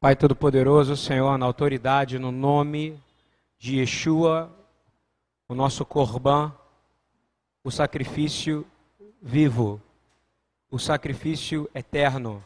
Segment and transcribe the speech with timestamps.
[0.00, 3.02] Pai Todo-Poderoso, Senhor, na autoridade, no nome
[3.58, 4.48] de Yeshua,
[5.48, 6.54] o nosso Corban,
[7.64, 8.64] o sacrifício
[9.20, 9.82] vivo,
[10.70, 12.44] o sacrifício eterno,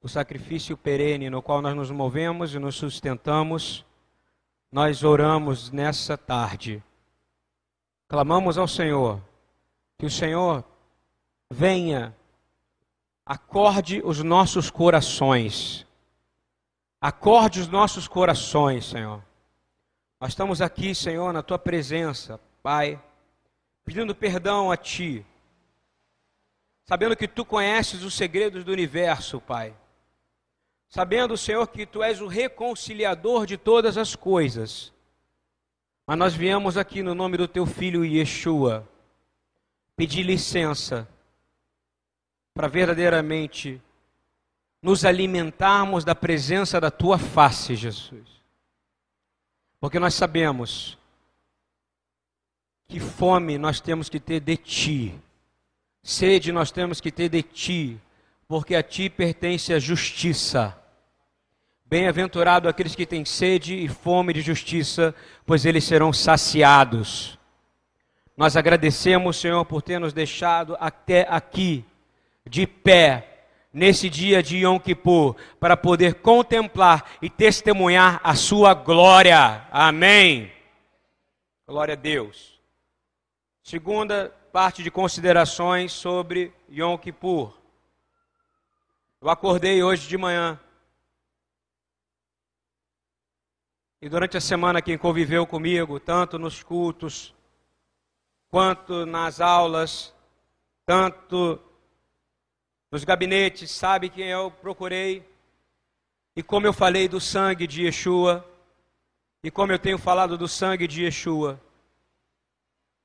[0.00, 3.84] o sacrifício perene no qual nós nos movemos e nos sustentamos,
[4.70, 6.80] nós oramos nessa tarde.
[8.06, 9.20] Clamamos ao Senhor
[9.98, 10.62] que o Senhor
[11.50, 12.16] venha,
[13.26, 15.84] acorde os nossos corações
[17.00, 19.24] Acorde os nossos corações, Senhor.
[20.20, 23.02] Nós estamos aqui, Senhor, na tua presença, Pai,
[23.84, 25.24] pedindo perdão a Ti,
[26.84, 29.74] sabendo que Tu conheces os segredos do universo, Pai.
[30.90, 34.92] Sabendo, Senhor, que Tu és o reconciliador de todas as coisas.
[36.06, 38.86] Mas nós viemos aqui no nome do Teu Filho Yeshua
[39.96, 41.08] pedir licença
[42.52, 43.80] para verdadeiramente
[44.82, 48.40] nos alimentarmos da presença da tua face, Jesus.
[49.78, 50.98] Porque nós sabemos
[52.88, 55.14] que fome nós temos que ter de ti,
[56.02, 58.00] sede nós temos que ter de ti,
[58.48, 60.76] porque a ti pertence a justiça.
[61.84, 67.38] Bem-aventurado aqueles que têm sede e fome de justiça, pois eles serão saciados.
[68.36, 71.84] Nós agradecemos, Senhor, por ter nos deixado até aqui,
[72.48, 73.29] de pé,
[73.72, 79.66] nesse dia de Yom Kippur para poder contemplar e testemunhar a sua glória.
[79.70, 80.52] Amém.
[81.66, 82.60] Glória a Deus.
[83.62, 87.56] Segunda parte de considerações sobre Yom Kippur.
[89.20, 90.58] Eu acordei hoje de manhã.
[94.02, 97.34] E durante a semana quem conviveu comigo, tanto nos cultos,
[98.48, 100.14] quanto nas aulas,
[100.86, 101.60] tanto
[102.90, 105.24] nos gabinetes, sabe quem eu procurei.
[106.34, 108.44] E como eu falei do sangue de Yeshua,
[109.42, 111.60] e como eu tenho falado do sangue de Yeshua,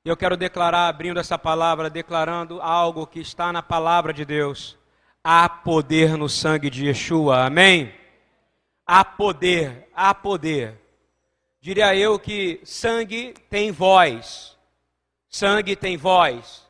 [0.04, 4.78] eu quero declarar, abrindo essa palavra, declarando algo que está na palavra de Deus.
[5.22, 7.92] Há poder no sangue de Yeshua, amém?
[8.86, 10.80] Há poder, há poder.
[11.60, 14.56] Diria eu que sangue tem voz,
[15.28, 16.64] sangue tem voz,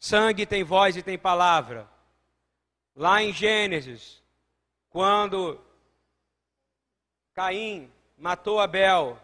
[0.00, 1.86] sangue tem voz e tem palavra.
[2.98, 4.20] Lá em Gênesis,
[4.90, 5.56] quando
[7.32, 9.16] Caim matou Abel,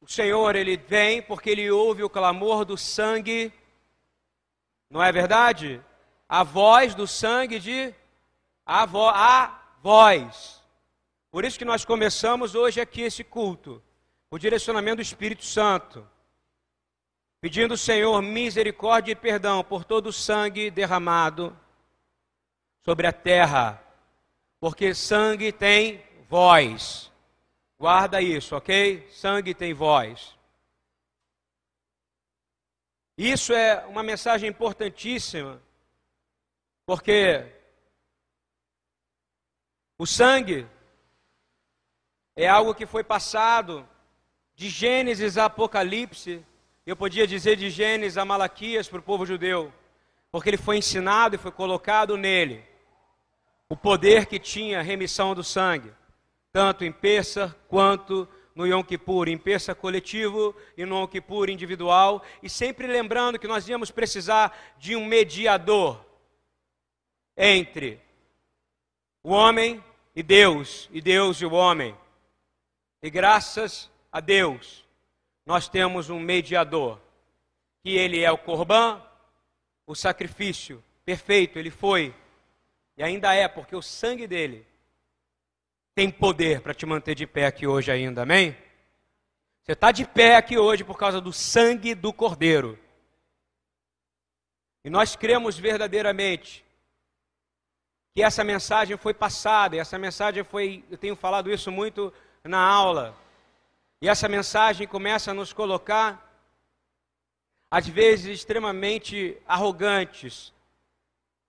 [0.00, 3.52] o Senhor ele vem porque ele ouve o clamor do sangue,
[4.88, 5.82] não é verdade?
[6.26, 7.94] A voz do sangue de
[8.64, 10.62] a, vo, a voz.
[11.30, 13.82] Por isso que nós começamos hoje aqui esse culto,
[14.30, 16.08] o direcionamento do Espírito Santo,
[17.38, 21.54] pedindo ao Senhor misericórdia e perdão por todo o sangue derramado
[22.84, 23.82] sobre a terra,
[24.60, 27.10] porque sangue tem voz.
[27.78, 29.08] Guarda isso, ok?
[29.10, 30.36] Sangue tem voz.
[33.16, 35.62] Isso é uma mensagem importantíssima,
[36.84, 37.46] porque
[39.96, 40.66] o sangue
[42.36, 43.88] é algo que foi passado
[44.54, 46.44] de Gênesis a Apocalipse,
[46.84, 49.72] eu podia dizer de Gênesis a Malaquias para o povo judeu,
[50.30, 52.73] porque ele foi ensinado e foi colocado nele
[53.68, 55.92] o poder que tinha a remissão do sangue,
[56.52, 62.22] tanto em Pessa quanto no Yom Kippur, em Pessa coletivo e no Yom Kippur individual,
[62.42, 66.04] e sempre lembrando que nós íamos precisar de um mediador
[67.36, 68.00] entre
[69.22, 69.82] o homem
[70.14, 71.96] e Deus, e Deus e o homem.
[73.02, 74.84] E graças a Deus,
[75.44, 77.00] nós temos um mediador,
[77.82, 79.02] que ele é o Corban,
[79.86, 82.14] o sacrifício perfeito, ele foi
[82.96, 84.66] e ainda é, porque o sangue dele
[85.94, 88.56] tem poder para te manter de pé aqui hoje ainda, amém?
[89.62, 92.78] Você está de pé aqui hoje por causa do sangue do Cordeiro.
[94.84, 96.64] E nós cremos verdadeiramente
[98.14, 102.12] que essa mensagem foi passada, e essa mensagem foi, eu tenho falado isso muito
[102.44, 103.16] na aula,
[104.00, 106.32] e essa mensagem começa a nos colocar,
[107.68, 110.53] às vezes, extremamente arrogantes,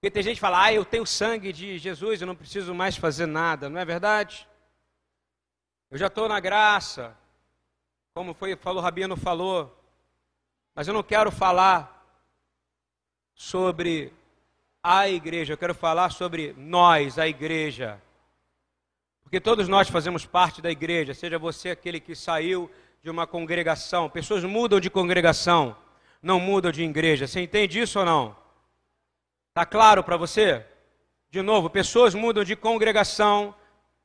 [0.06, 2.96] porque tem gente que fala, ah, eu tenho sangue de Jesus, eu não preciso mais
[2.96, 4.48] fazer nada, não é verdade?
[5.90, 7.18] Eu já estou na graça,
[8.14, 9.76] como foi, falou, o Rabino falou,
[10.76, 12.06] mas eu não quero falar
[13.34, 14.14] sobre
[14.84, 18.00] a igreja, eu quero falar sobre nós, a igreja.
[19.24, 22.70] Porque todos nós fazemos parte da igreja, seja você aquele que saiu
[23.02, 24.08] de uma congregação.
[24.08, 25.76] Pessoas mudam de congregação,
[26.22, 27.26] não mudam de igreja.
[27.26, 28.45] Você entende isso ou não?
[29.56, 30.66] Está claro para você?
[31.32, 33.56] De novo, pessoas mudam de congregação,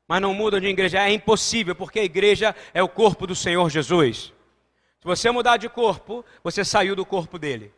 [0.07, 1.01] mas não mudam de igreja.
[1.01, 4.33] É impossível, porque a igreja é o corpo do Senhor Jesus.
[5.01, 7.75] Se você mudar de corpo, você saiu do corpo dele.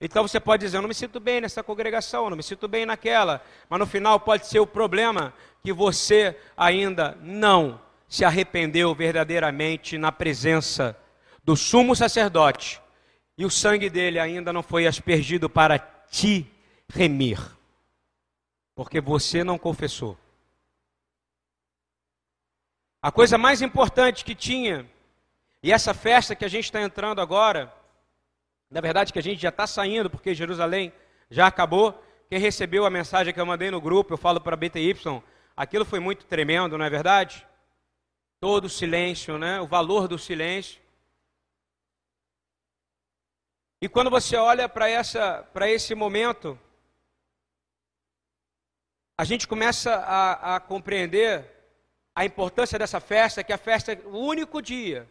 [0.00, 2.86] Então você pode dizer, eu não me sinto bem nessa congregação, não me sinto bem
[2.86, 5.34] naquela, mas no final pode ser o problema
[5.64, 10.96] que você ainda não se arrependeu verdadeiramente na presença
[11.42, 12.80] do sumo sacerdote
[13.36, 16.48] e o sangue dele ainda não foi aspergido para te
[16.88, 17.38] remir,
[18.74, 20.18] porque você não confessou.
[23.02, 24.88] A coisa mais importante que tinha,
[25.62, 27.72] e essa festa que a gente está entrando agora,
[28.70, 30.92] na verdade que a gente já está saindo, porque Jerusalém
[31.30, 32.02] já acabou.
[32.28, 34.94] Quem recebeu a mensagem que eu mandei no grupo, eu falo para BTY,
[35.56, 37.46] aquilo foi muito tremendo, não é verdade?
[38.40, 39.60] Todo o silêncio, né?
[39.60, 40.80] o valor do silêncio.
[43.80, 46.58] E quando você olha para esse momento,
[49.18, 51.44] a gente começa a, a, compreender
[52.14, 55.08] a importância dessa festa, que a festa é o único dia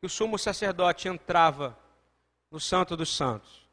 [0.00, 1.76] que o sumo sacerdote entrava
[2.50, 3.68] no Santo dos Santos.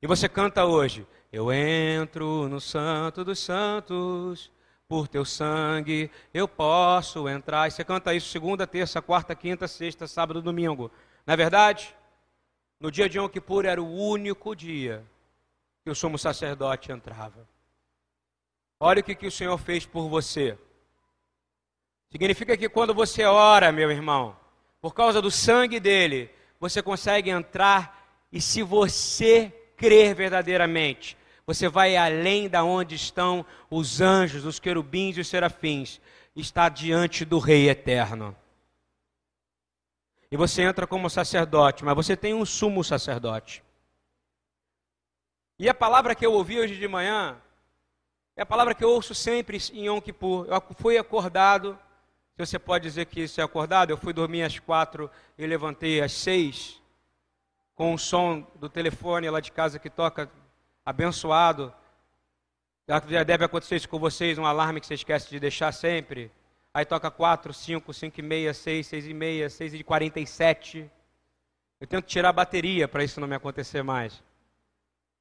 [0.00, 4.52] E você canta hoje: Eu entro no Santo dos Santos,
[4.88, 7.66] por teu sangue eu posso entrar.
[7.66, 10.90] E você canta isso segunda, terça, quarta, quinta, sexta, sábado, domingo.
[11.26, 11.94] Não é verdade?
[12.78, 15.04] No dia de Yom Kippur era o único dia
[15.84, 17.51] que o sumo sacerdote entrava.
[18.84, 20.58] Olha o que, que o Senhor fez por você.
[22.10, 24.36] Significa que quando você ora, meu irmão,
[24.80, 31.96] por causa do sangue dele, você consegue entrar e se você crer verdadeiramente, você vai
[31.96, 36.00] além da onde estão os anjos, os querubins e os serafins,
[36.34, 38.36] está diante do Rei eterno.
[40.28, 43.62] E você entra como sacerdote, mas você tem um sumo sacerdote.
[45.56, 47.40] E a palavra que eu ouvi hoje de manhã
[48.36, 50.46] é a palavra que eu ouço sempre em Yom Kippur.
[50.48, 51.78] Eu fui acordado
[52.36, 56.00] se você pode dizer que isso é acordado, eu fui dormir às quatro e levantei
[56.00, 56.80] às seis,
[57.74, 60.30] com o som do telefone lá de casa que toca,
[60.84, 61.72] abençoado.
[62.88, 66.32] Já deve acontecer isso com vocês, um alarme que você esquece de deixar sempre.
[66.72, 70.26] Aí toca quatro, cinco, cinco e meia, seis, seis e meia, seis e quarenta e
[70.26, 70.90] sete.
[71.78, 74.22] Eu tento tirar a bateria para isso não me acontecer mais.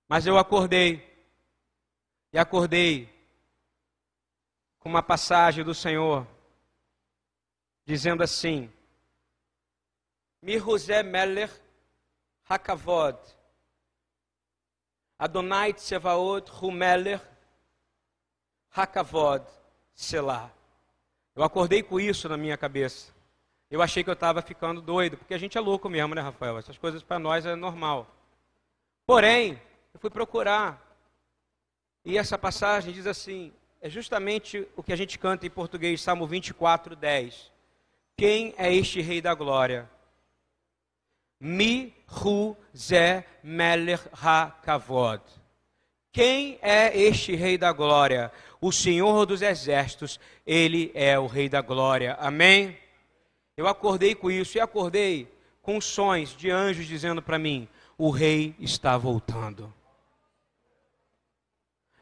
[0.07, 1.10] Mas eu acordei.
[2.33, 3.10] E acordei
[4.80, 6.25] com uma passagem do Senhor
[7.86, 8.72] dizendo assim:
[10.42, 11.51] Mirhuzé Meller
[12.48, 13.19] Hakavod,
[15.19, 17.22] Adonai Tsevaot Humeller
[18.75, 19.45] Hakavod
[19.94, 20.51] Selah.
[21.36, 23.13] Eu acordei com isso na minha cabeça.
[23.69, 26.57] Eu achei que eu estava ficando doido, porque a gente é louco mesmo, né, Rafael?
[26.57, 28.06] Essas coisas para nós é normal.
[29.06, 29.62] Porém,
[29.94, 30.90] eu fui procurar,
[32.03, 36.27] e essa passagem diz assim: é justamente o que a gente canta em português, Salmo
[36.27, 37.51] 24, 10.
[38.18, 39.89] Quem é este Rei da Glória?
[41.39, 45.24] Mi Hu Ze Meler Ha Kavod.
[46.12, 48.31] Quem é este Rei da Glória?
[48.59, 52.15] O Senhor dos Exércitos, Ele é o Rei da Glória.
[52.19, 52.77] Amém?
[53.57, 55.28] Eu acordei com isso e acordei
[55.61, 59.73] com sons de anjos dizendo para mim: o Rei está voltando.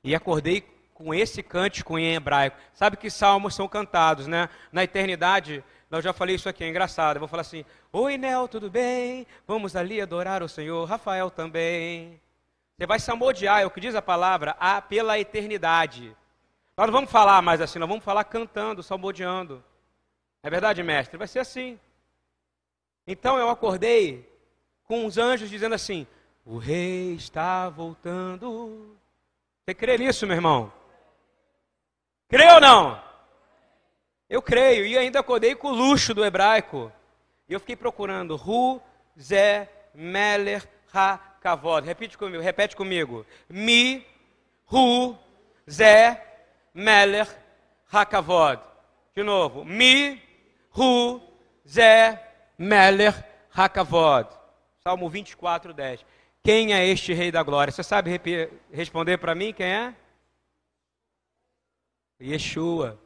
[0.03, 0.61] E acordei
[0.93, 2.57] com esse cântico em hebraico.
[2.73, 4.49] Sabe que salmos são cantados, né?
[4.71, 7.15] Na eternidade, eu já falei isso aqui, é engraçado.
[7.15, 9.25] Eu vou falar assim: Oi, Nel, tudo bem?
[9.47, 10.85] Vamos ali adorar o Senhor.
[10.85, 12.21] Rafael também.
[12.77, 16.15] Você vai samodear, é o que diz a palavra, a, pela eternidade.
[16.77, 19.61] Nós não vamos falar mais assim, nós vamos falar cantando, salmodiando.
[20.41, 21.17] É verdade, mestre?
[21.17, 21.77] Vai ser assim.
[23.05, 24.29] Então eu acordei
[24.85, 26.07] com os anjos dizendo assim:
[26.45, 28.95] O rei está voltando.
[29.69, 30.73] Você crê nisso, meu irmão?
[32.27, 32.99] Crê ou não?
[34.27, 36.91] Eu creio, e ainda acordei com o luxo do hebraico.
[37.47, 38.81] E eu fiquei procurando Ru,
[39.15, 41.85] Zé, Meller, Ha, Kavod.
[41.85, 43.23] Repete comigo, repete comigo.
[43.47, 44.03] Mi,
[44.65, 45.15] Ru,
[45.69, 46.19] Zé,
[46.73, 47.27] Meller,
[47.93, 48.59] Ha, Kavod.
[49.13, 49.63] De novo.
[49.63, 50.19] Mi,
[50.71, 51.21] Ru,
[51.63, 52.19] Zé,
[52.57, 53.13] Meller,
[53.55, 54.35] Ha, Kavod.
[54.79, 56.03] Salmo 24, 10.
[56.43, 57.72] Quem é este Rei da Glória?
[57.72, 58.19] Você sabe
[58.72, 59.96] responder para mim quem é?
[62.22, 63.00] Yeshua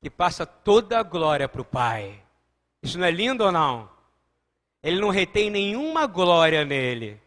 [0.00, 2.22] que passa toda a glória para o Pai.
[2.82, 3.90] Isso não é lindo ou não?
[4.82, 7.20] Ele não retém nenhuma glória nele.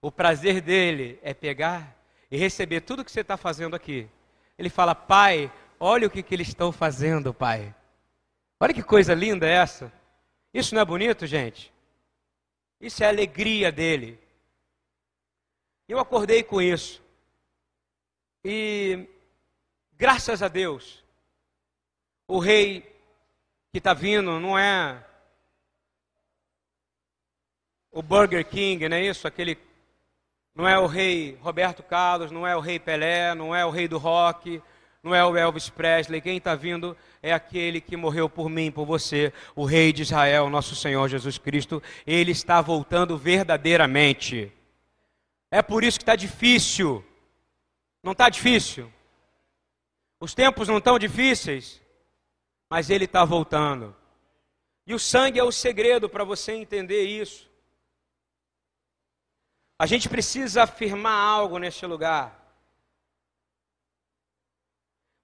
[0.00, 1.94] O prazer dele é pegar
[2.30, 4.08] e receber tudo que você está fazendo aqui.
[4.58, 7.74] Ele fala, Pai, olha o que, que eles estão fazendo, Pai.
[8.58, 9.92] Olha que coisa linda essa.
[10.52, 11.73] Isso não é bonito, gente?
[12.84, 14.20] Isso é a alegria dele.
[15.88, 17.02] Eu acordei com isso.
[18.44, 19.08] E
[19.94, 21.02] graças a Deus,
[22.28, 22.82] o rei
[23.72, 25.02] que está vindo não é
[27.90, 29.26] o Burger King, não é isso?
[29.26, 29.56] Aquele
[30.54, 33.88] não é o rei Roberto Carlos, não é o rei Pelé, não é o rei
[33.88, 34.62] do rock,
[35.04, 36.22] não é o Elvis Presley.
[36.22, 40.48] Quem está vindo é aquele que morreu por mim, por você, o rei de Israel,
[40.48, 41.82] nosso Senhor Jesus Cristo.
[42.06, 44.50] Ele está voltando verdadeiramente.
[45.50, 47.04] É por isso que está difícil.
[48.02, 48.90] Não está difícil?
[50.18, 51.82] Os tempos não estão difíceis,
[52.70, 53.94] mas ele está voltando.
[54.86, 57.50] E o sangue é o segredo para você entender isso.
[59.78, 62.43] A gente precisa afirmar algo neste lugar.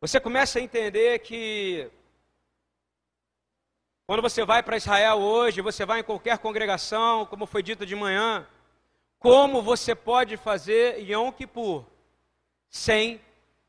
[0.01, 1.91] Você começa a entender que
[4.07, 7.95] quando você vai para Israel hoje, você vai em qualquer congregação, como foi dito de
[7.95, 8.47] manhã,
[9.19, 11.85] como você pode fazer Yom Kippur
[12.71, 13.21] sem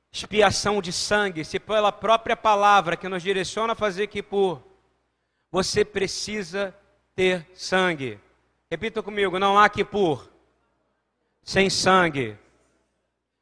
[0.09, 4.61] expiação de sangue, se pela própria palavra que nos direciona a fazer Kippur,
[5.51, 6.73] você precisa
[7.13, 8.17] ter sangue.
[8.69, 10.29] Repita comigo, não há Kippur
[11.43, 12.37] sem sangue.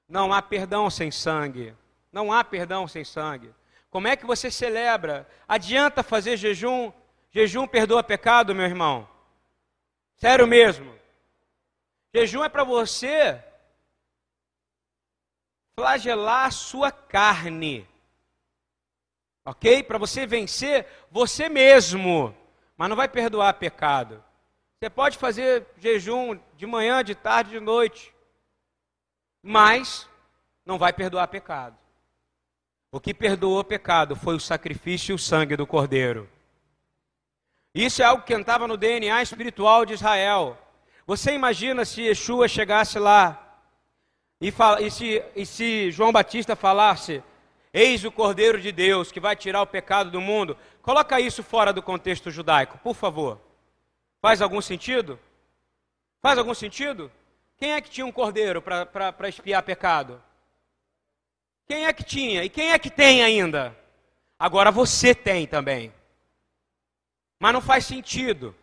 [0.08, 1.75] Não há perdão sem sangue.
[2.12, 3.54] Não há perdão sem sangue.
[3.89, 5.28] Como é que você celebra?
[5.48, 6.92] Adianta fazer jejum?
[7.32, 9.08] Jejum perdoa pecado, meu irmão?
[10.16, 10.98] Sério mesmo.
[12.13, 13.44] Jejum é para você
[15.75, 17.88] flagelar a sua carne.
[19.46, 19.82] Ok?
[19.84, 22.36] Para você vencer você mesmo.
[22.75, 24.24] Mas não vai perdoar pecado.
[24.78, 28.13] Você pode fazer jejum de manhã, de tarde, de noite,
[29.42, 30.08] mas
[30.66, 31.78] não vai perdoar pecado.
[32.91, 36.27] O que perdoou pecado foi o sacrifício e o sangue do Cordeiro.
[37.74, 40.58] Isso é algo que cantava no DNA espiritual de Israel.
[41.05, 43.62] Você imagina se Yeshua chegasse lá
[44.41, 47.24] e, fala, e, se, e se João Batista falasse:
[47.72, 50.58] Eis o Cordeiro de Deus que vai tirar o pecado do mundo.
[50.81, 53.39] Coloca isso fora do contexto judaico, por favor.
[54.19, 55.19] Faz algum sentido?
[56.22, 57.12] Faz algum sentido?
[57.55, 60.19] Quem é que tinha um cordeiro para espiar pecado?
[61.70, 62.44] Quem é que tinha?
[62.44, 63.78] E quem é que tem ainda?
[64.40, 65.94] Agora você tem também.
[67.40, 68.56] Mas não faz sentido.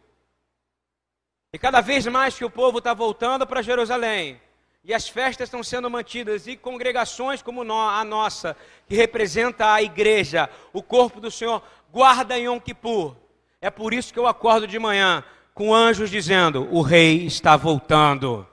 [1.52, 4.40] E cada vez mais que o povo está voltando para Jerusalém,
[4.82, 8.56] e as festas estão sendo mantidas, e congregações como a nossa,
[8.88, 13.14] que representa a igreja, o corpo do Senhor, guarda Yom Kippur.
[13.60, 15.22] É por isso que eu acordo de manhã
[15.54, 18.44] com anjos dizendo: O rei está voltando.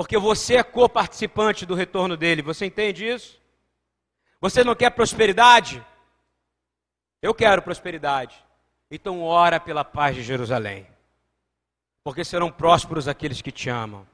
[0.00, 2.40] Porque você é co-participante do retorno dele.
[2.40, 3.38] Você entende isso?
[4.40, 5.84] Você não quer prosperidade?
[7.20, 8.42] Eu quero prosperidade.
[8.90, 10.86] Então ora pela paz de Jerusalém.
[12.02, 14.08] Porque serão prósperos aqueles que te amam.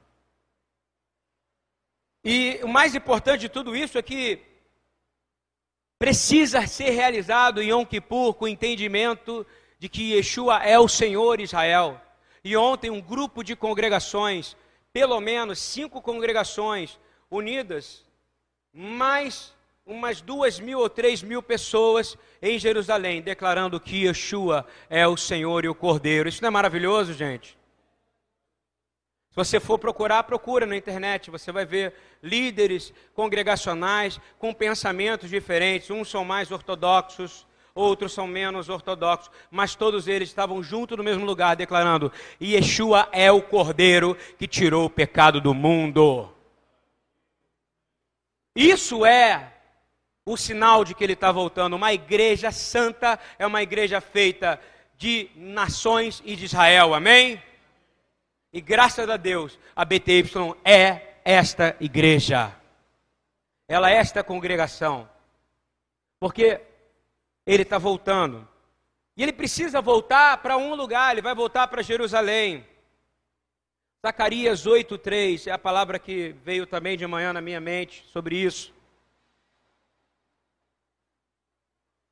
[2.24, 4.42] E o mais importante de tudo isso é que
[6.00, 9.46] precisa ser realizado em Yom Kippur com entendimento
[9.78, 12.02] de que Yeshua é o Senhor Israel.
[12.42, 14.56] E ontem um grupo de congregações,
[14.96, 16.98] pelo menos cinco congregações
[17.30, 18.02] unidas,
[18.72, 25.14] mais umas duas mil ou três mil pessoas em Jerusalém, declarando que Yeshua é o
[25.14, 26.30] Senhor e o Cordeiro.
[26.30, 27.58] Isso não é maravilhoso, gente?
[29.28, 35.90] Se você for procurar, procura na internet, você vai ver líderes congregacionais com pensamentos diferentes.
[35.90, 41.24] Uns são mais ortodoxos, outros são menos ortodoxos, mas todos eles estavam juntos no mesmo
[41.24, 42.10] lugar, declarando:
[42.42, 46.32] Yeshua é o Cordeiro que tirou o pecado do mundo.
[48.56, 49.52] Isso é
[50.24, 51.76] o sinal de que ele está voltando.
[51.76, 54.58] Uma igreja santa é uma igreja feita
[54.96, 57.40] de nações e de Israel, amém?
[58.52, 60.24] E graças a Deus, a BTY
[60.64, 62.54] é esta igreja.
[63.68, 65.08] Ela é esta congregação.
[66.18, 66.60] Porque
[67.46, 68.46] ele está voltando.
[69.16, 72.66] E ele precisa voltar para um lugar, ele vai voltar para Jerusalém.
[74.04, 78.74] Zacarias 8,3 é a palavra que veio também de manhã na minha mente sobre isso.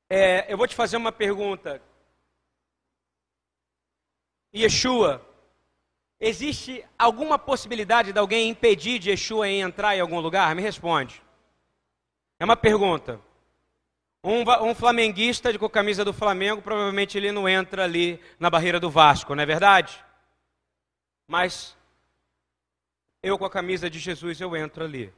[0.08, 1.82] É, eu vou te fazer uma pergunta.
[4.54, 5.20] Yeshua,
[6.20, 10.54] existe alguma possibilidade de alguém impedir de Yeshua em entrar em algum lugar?
[10.54, 11.20] Me responde.
[12.38, 13.20] É uma pergunta.
[14.26, 14.40] Um,
[14.70, 18.88] um, flamenguista com a camisa do Flamengo, provavelmente ele não entra ali na barreira do
[18.88, 20.02] Vasco, não é verdade?
[21.28, 21.76] Mas
[23.22, 25.12] eu com a camisa de Jesus, eu entro ali.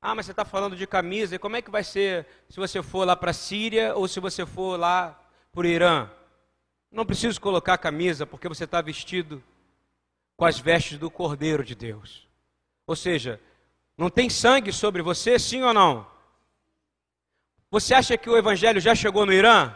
[0.00, 2.84] Ah, mas você está falando de camisa, e como é que vai ser se você
[2.84, 6.08] for lá para a Síria ou se você for lá para o Irã?
[6.88, 9.42] Não preciso colocar camisa, porque você está vestido
[10.36, 12.28] com as vestes do Cordeiro de Deus.
[12.86, 13.40] Ou seja,
[13.98, 16.09] não tem sangue sobre você, sim ou não?
[17.70, 19.72] Você acha que o evangelho já chegou no Irã?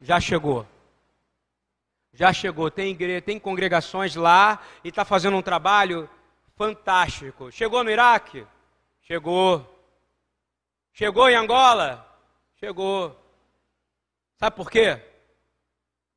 [0.00, 0.64] Já chegou.
[2.12, 2.70] Já chegou.
[2.70, 6.08] Tem, tem congregações lá e está fazendo um trabalho
[6.54, 7.50] fantástico.
[7.50, 8.46] Chegou no Iraque?
[9.00, 9.68] Chegou.
[10.92, 12.06] Chegou em Angola?
[12.60, 13.18] Chegou.
[14.36, 15.00] Sabe por quê?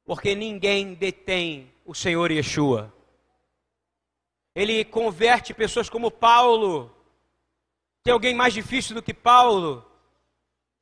[0.04, 2.94] Porque ninguém detém o Senhor Yeshua.
[4.54, 6.96] Ele converte pessoas como Paulo.
[8.04, 9.84] Tem alguém mais difícil do que Paulo?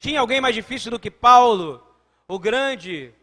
[0.03, 1.81] Tinha alguém mais difícil do que Paulo?
[2.27, 3.13] O grande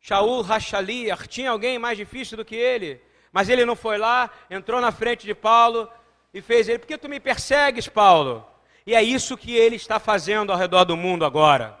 [0.00, 3.00] Shaul Rachaliah, tinha alguém mais difícil do que ele?
[3.30, 5.88] Mas ele não foi lá, entrou na frente de Paulo
[6.34, 8.44] e fez ele: Por que tu me persegues, Paulo?
[8.84, 11.78] E é isso que ele está fazendo ao redor do mundo agora.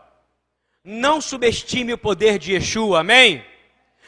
[0.84, 3.44] Não subestime o poder de Yeshua, amém?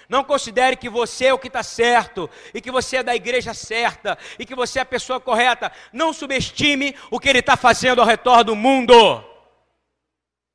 [0.09, 3.53] Não considere que você é o que está certo, e que você é da igreja
[3.53, 5.73] certa, e que você é a pessoa correta.
[5.93, 9.35] Não subestime o que ele está fazendo ao redor do mundo.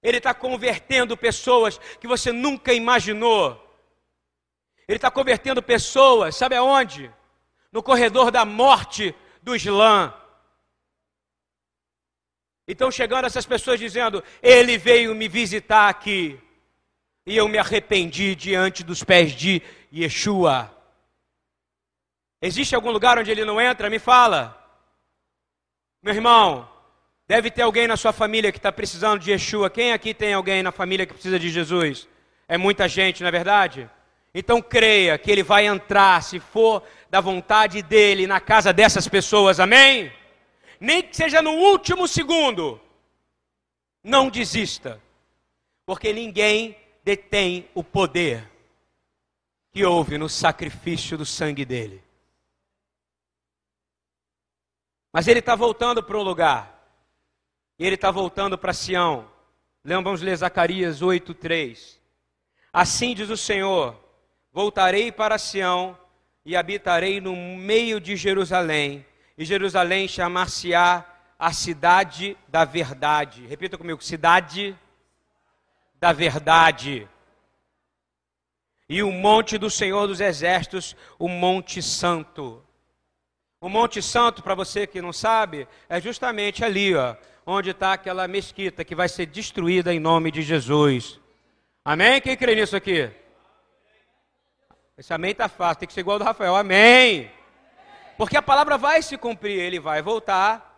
[0.02, 3.56] Ele está convertendo pessoas que você nunca imaginou.
[4.88, 7.12] Ele está convertendo pessoas, sabe aonde?
[7.72, 10.14] No corredor da morte do Islã.
[12.68, 16.40] Então chegando essas pessoas dizendo: Ele veio me visitar aqui
[17.26, 19.62] e eu me arrependi diante dos pés de
[19.94, 20.76] Yeshua.
[22.42, 23.90] Existe algum lugar onde ele não entra?
[23.90, 24.58] Me fala.
[26.02, 26.71] Meu irmão,
[27.32, 29.70] deve ter alguém na sua família que está precisando de Yeshua.
[29.70, 32.06] Quem aqui tem alguém na família que precisa de Jesus?
[32.46, 33.90] É muita gente, não é verdade?
[34.36, 39.62] Então creia que ele vai entrar, se for da vontade dele, na casa dessas pessoas,
[39.62, 40.12] amém?
[40.78, 42.82] Nem que seja no último segundo.
[44.04, 45.02] Não desista,
[45.86, 48.46] porque ninguém detém o poder
[49.72, 52.04] que houve no sacrifício do sangue dele.
[55.14, 56.81] Mas ele está voltando para um lugar.
[57.82, 59.28] E ele está voltando para Sião.
[59.84, 62.00] Vamos ler Zacarias 8:3.
[62.72, 64.00] Assim diz o Senhor:
[64.54, 65.98] Voltarei para Sião
[66.46, 69.04] e habitarei no meio de Jerusalém,
[69.36, 71.04] e Jerusalém chamar-se-á
[71.40, 73.48] a cidade da verdade.
[73.48, 74.78] Repita comigo: cidade
[75.96, 77.10] da verdade.
[78.88, 82.64] E o monte do Senhor dos Exércitos, o Monte Santo.
[83.60, 87.16] O Monte Santo, para você que não sabe, é justamente ali, ó,
[87.52, 91.20] onde está aquela mesquita que vai ser destruída em nome de Jesus.
[91.84, 92.22] Amém?
[92.22, 93.12] Quem crê nisso aqui?
[94.98, 96.56] Esse amém está fácil, tem que ser igual ao do Rafael.
[96.56, 97.32] Amém.
[98.18, 100.70] Porque a palavra vai se cumprir, ele vai voltar.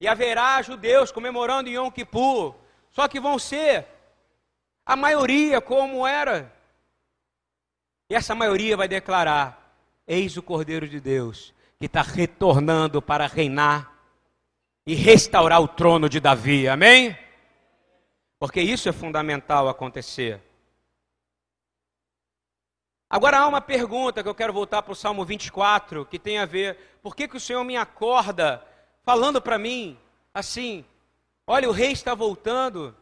[0.00, 2.54] E haverá judeus comemorando em Yom Kippur.
[2.90, 3.86] Só que vão ser
[4.86, 6.52] a maioria como era.
[8.08, 9.74] E essa maioria vai declarar:
[10.06, 13.99] Eis o Cordeiro de Deus, que está retornando para reinar
[14.86, 16.68] e restaurar o trono de Davi.
[16.68, 17.16] Amém?
[18.38, 20.40] Porque isso é fundamental acontecer.
[23.08, 26.46] Agora há uma pergunta que eu quero voltar para o Salmo 24, que tem a
[26.46, 28.64] ver, por que, que o Senhor me acorda
[29.02, 29.98] falando para mim
[30.32, 30.84] assim,
[31.46, 32.96] olha, o rei está voltando,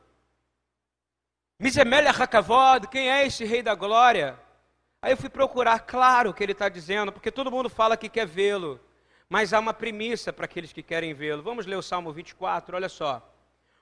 [1.60, 4.38] Misemelha Hakavod, quem é esse rei da glória?
[5.02, 8.26] Aí eu fui procurar, claro que ele está dizendo, porque todo mundo fala que quer
[8.26, 8.80] vê-lo,
[9.28, 11.42] mas há uma premissa para aqueles que querem vê-lo.
[11.42, 13.22] Vamos ler o Salmo 24, olha só.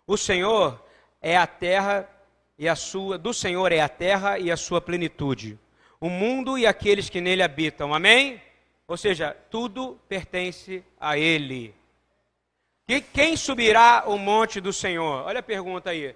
[0.07, 0.83] O Senhor
[1.21, 2.09] é a terra
[2.59, 5.59] e a sua, do Senhor é a terra e a sua plenitude,
[6.01, 7.95] o mundo e aqueles que nele habitam.
[7.95, 8.41] Amém?
[8.89, 11.75] Ou seja, tudo pertence a ele.
[12.89, 15.25] E quem subirá o monte do Senhor?
[15.27, 16.15] Olha a pergunta aí.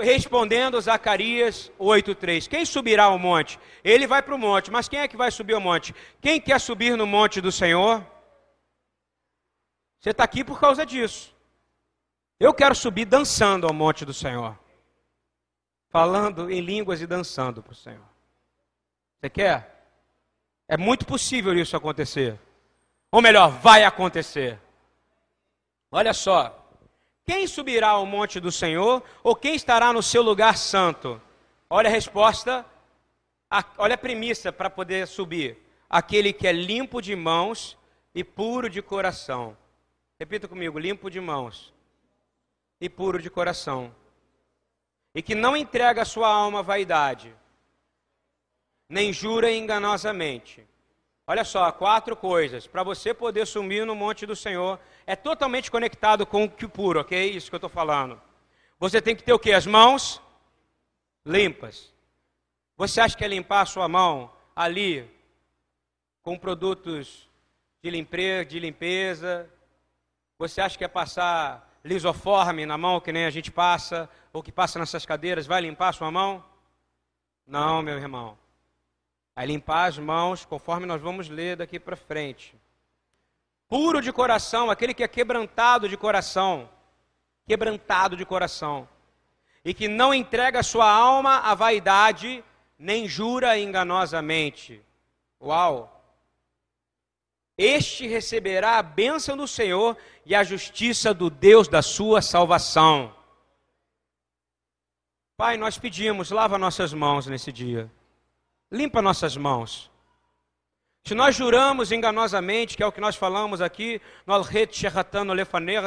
[0.00, 3.58] Respondendo Zacarias 8,3: Quem subirá ao monte?
[3.84, 5.94] Ele vai para o monte, mas quem é que vai subir ao monte?
[6.20, 8.04] Quem quer subir no monte do Senhor?
[10.02, 11.32] Você está aqui por causa disso.
[12.40, 14.58] Eu quero subir dançando ao monte do Senhor,
[15.90, 18.04] falando em línguas e dançando para o Senhor.
[19.20, 19.86] Você quer?
[20.66, 22.36] É muito possível isso acontecer.
[23.12, 24.58] Ou melhor, vai acontecer.
[25.88, 26.66] Olha só,
[27.24, 29.04] quem subirá ao monte do Senhor?
[29.22, 31.22] Ou quem estará no seu lugar santo?
[31.70, 32.66] Olha a resposta,
[33.78, 37.78] olha a premissa para poder subir: aquele que é limpo de mãos
[38.12, 39.56] e puro de coração.
[40.22, 41.74] Repita comigo: limpo de mãos
[42.80, 43.92] e puro de coração.
[45.12, 47.34] E que não entrega a sua alma à vaidade,
[48.88, 50.64] nem jura enganosamente.
[51.26, 56.24] Olha só, quatro coisas para você poder sumir no monte do Senhor é totalmente conectado
[56.24, 57.28] com o que puro, ok?
[57.28, 58.22] Isso que eu estou falando.
[58.78, 59.52] Você tem que ter o que?
[59.52, 60.22] As mãos
[61.26, 61.92] limpas.
[62.76, 65.04] Você acha que é limpar a sua mão ali
[66.22, 67.28] com produtos
[67.82, 69.50] de limpeza, de limpeza?
[70.42, 74.50] Você acha que é passar lisoforme na mão, que nem a gente passa, ou que
[74.50, 76.44] passa nessas cadeiras, vai limpar a sua mão?
[77.46, 78.36] Não, meu irmão.
[79.36, 82.56] Vai limpar as mãos, conforme nós vamos ler daqui para frente.
[83.68, 86.68] Puro de coração, aquele que é quebrantado de coração.
[87.46, 88.88] Quebrantado de coração.
[89.64, 92.42] E que não entrega sua alma à vaidade,
[92.76, 94.82] nem jura enganosamente.
[95.40, 96.01] Uau!
[97.62, 99.96] Este receberá a bênção do Senhor
[100.26, 103.14] e a justiça do Deus da sua salvação.
[105.36, 107.88] Pai, nós pedimos, lava nossas mãos nesse dia.
[108.68, 109.88] Limpa nossas mãos.
[111.06, 114.02] Se nós juramos enganosamente, que é o que nós falamos aqui,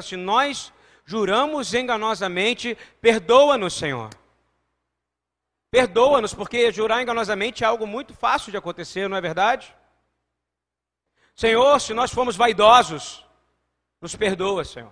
[0.02, 4.10] se nós juramos enganosamente, perdoa-nos, Senhor.
[5.70, 9.76] Perdoa-nos, porque jurar enganosamente é algo muito fácil de acontecer, não é verdade?
[11.36, 13.26] Senhor, se nós formos vaidosos,
[14.00, 14.92] nos perdoa, Senhor.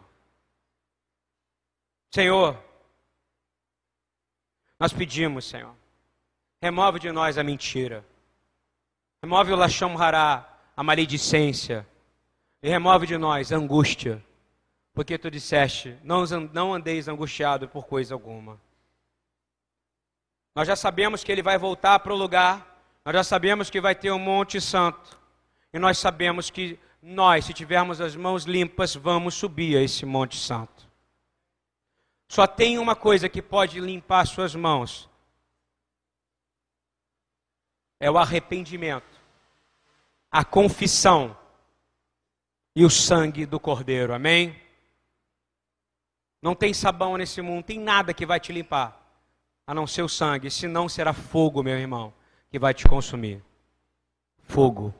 [2.11, 2.61] Senhor,
[4.79, 5.73] nós pedimos, Senhor,
[6.61, 8.05] remove de nós a mentira,
[9.21, 11.87] remove o lacham hará, a maledicência,
[12.61, 14.23] e remove de nós a angústia,
[14.93, 18.59] porque tu disseste: não, não andeis angustiado por coisa alguma.
[20.53, 23.95] Nós já sabemos que ele vai voltar para o lugar, nós já sabemos que vai
[23.95, 25.17] ter um Monte Santo,
[25.73, 30.37] e nós sabemos que nós, se tivermos as mãos limpas, vamos subir a esse Monte
[30.37, 30.87] Santo.
[32.29, 35.09] Só tem uma coisa que pode limpar suas mãos:
[37.99, 39.19] é o arrependimento,
[40.31, 41.37] a confissão
[42.75, 44.13] e o sangue do Cordeiro.
[44.13, 44.59] Amém?
[46.41, 49.01] Não tem sabão nesse mundo, tem nada que vai te limpar,
[49.65, 52.13] a não ser o sangue, senão será fogo, meu irmão,
[52.49, 53.43] que vai te consumir.
[54.43, 54.93] Fogo.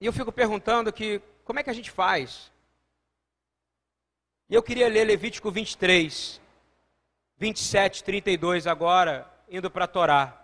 [0.00, 2.50] E eu fico perguntando que como é que a gente faz?
[4.48, 6.40] E eu queria ler Levítico 23,
[7.36, 10.40] 27, 32 agora, indo para a Torá.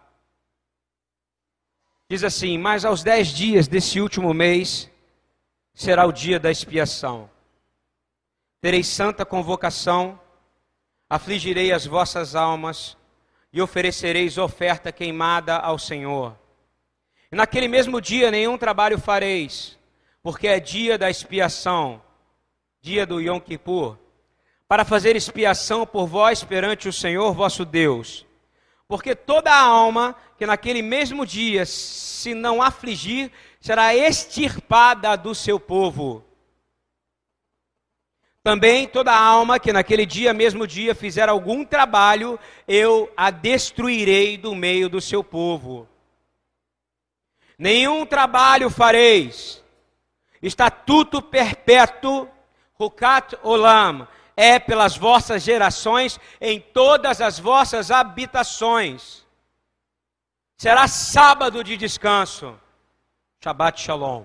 [2.08, 4.90] Diz assim: Mas aos dez dias desse último mês
[5.74, 7.30] será o dia da expiação.
[8.60, 10.20] Tereis santa convocação,
[11.08, 12.96] afligirei as vossas almas
[13.52, 16.36] e oferecereis oferta queimada ao Senhor.
[17.30, 19.78] E naquele mesmo dia nenhum trabalho fareis,
[20.22, 22.02] porque é dia da expiação,
[22.80, 23.98] dia do Yom Kippur,
[24.68, 28.26] para fazer expiação por vós perante o Senhor vosso Deus.
[28.88, 36.24] Porque toda alma que naquele mesmo dia se não afligir, será extirpada do seu povo.
[38.42, 44.54] Também toda alma que naquele dia, mesmo dia, fizer algum trabalho, eu a destruirei do
[44.54, 45.88] meio do seu povo.
[47.58, 49.62] Nenhum trabalho fareis.
[50.42, 52.28] Estatuto perpétuo,
[52.74, 59.24] Rukat Olam, é pelas vossas gerações em todas as vossas habitações.
[60.56, 62.58] Será sábado de descanso.
[63.42, 64.24] Shabbat Shalom.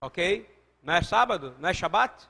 [0.00, 0.48] Ok?
[0.82, 1.54] Não é sábado?
[1.58, 2.28] Não é Shabbat?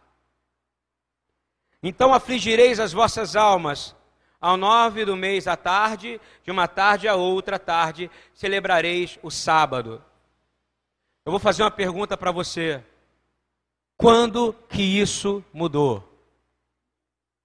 [1.83, 3.97] Então afligireis as vossas almas
[4.41, 10.03] ao nove do mês à tarde, de uma tarde a outra tarde, celebrareis o sábado.
[11.25, 12.83] Eu vou fazer uma pergunta para você.
[13.97, 16.03] Quando que isso mudou?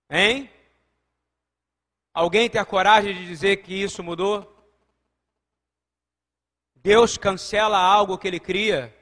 [0.10, 0.50] Hein?
[2.14, 4.52] Alguém tem a coragem de dizer que isso mudou?
[6.76, 8.96] Deus cancela algo que ele cria?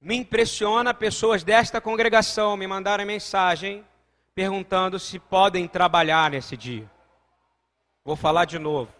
[0.00, 3.84] Me impressiona pessoas desta congregação me mandarem mensagem
[4.36, 6.88] perguntando se podem trabalhar nesse dia.
[8.04, 8.92] Vou falar de novo.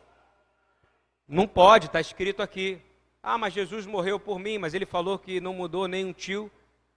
[1.29, 2.81] Não pode, está escrito aqui.
[3.23, 6.51] Ah, mas Jesus morreu por mim, mas ele falou que não mudou nem um tio,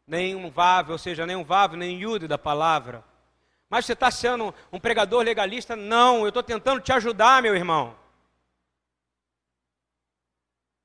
[0.07, 3.03] nem um vave, ou seja, nem um vave, nem yude da palavra.
[3.69, 5.75] Mas você está sendo um pregador legalista?
[5.75, 7.93] Não, eu estou tentando te ajudar, meu irmão.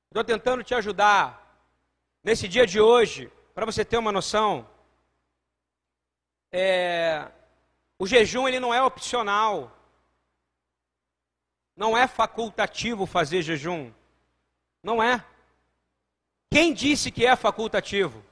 [0.09, 1.41] Estou tentando te ajudar.
[2.21, 4.67] Nesse dia de hoje, para você ter uma noção,
[6.51, 7.31] é,
[7.97, 9.71] o jejum ele não é opcional.
[11.75, 13.91] Não é facultativo fazer jejum.
[14.81, 15.23] Não é.
[16.49, 18.23] Quem disse que é facultativo?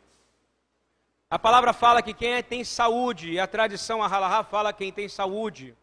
[1.29, 4.91] A palavra fala que quem é, tem saúde, e a tradição, a halahá, fala quem
[4.91, 5.75] tem saúde.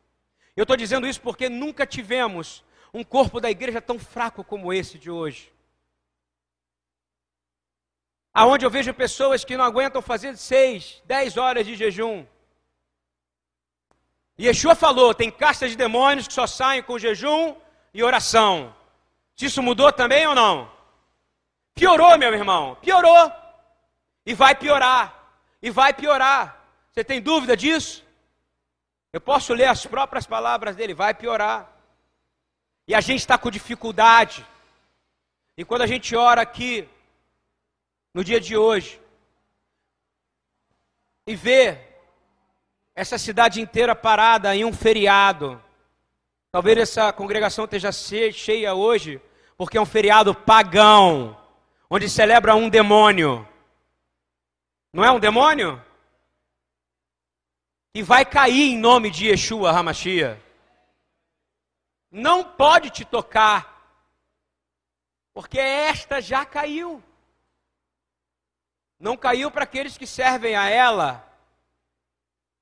[0.57, 2.63] Eu estou dizendo isso porque nunca tivemos
[2.95, 5.53] um corpo da igreja tão fraco como esse de hoje.
[8.33, 12.25] Aonde eu vejo pessoas que não aguentam fazer seis, dez horas de jejum.
[14.41, 17.55] E Yeshua falou: tem castas de demônios que só saem com jejum
[17.93, 18.75] e oração.
[19.39, 20.73] Isso mudou também ou não?
[21.75, 23.31] Piorou, meu irmão, piorou.
[24.25, 25.05] E vai piorar.
[25.61, 26.59] E vai piorar.
[26.91, 28.03] Você tem dúvida disso?
[29.13, 31.71] Eu posso ler as próprias palavras dele, vai piorar.
[32.89, 34.47] E a gente está com dificuldade.
[35.55, 36.89] E quando a gente ora aqui,
[38.15, 38.99] no dia de hoje,
[41.27, 41.90] e vê
[43.01, 45.59] essa cidade inteira parada em um feriado,
[46.53, 49.19] talvez essa congregação esteja cheia hoje,
[49.57, 51.35] porque é um feriado pagão,
[51.89, 53.49] onde celebra um demônio.
[54.93, 55.83] Não é um demônio?
[57.95, 60.39] E vai cair em nome de Yeshua Hamashia.
[62.11, 63.97] Não pode te tocar,
[65.33, 67.03] porque esta já caiu.
[68.99, 71.30] Não caiu para aqueles que servem a ela,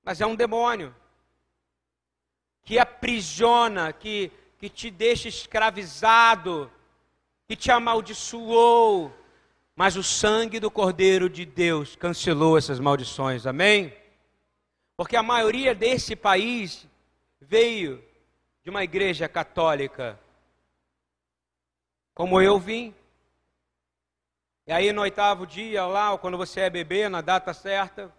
[0.09, 0.95] mas é um demônio
[2.63, 6.73] que aprisiona, que, que te deixa escravizado,
[7.47, 9.13] que te amaldiçoou.
[9.77, 13.95] Mas o sangue do Cordeiro de Deus cancelou essas maldições, amém?
[14.97, 16.89] Porque a maioria desse país
[17.39, 18.03] veio
[18.65, 20.19] de uma igreja católica,
[22.15, 22.95] como eu vim.
[24.67, 28.11] E aí no oitavo dia, lá, quando você é bebê, na data certa,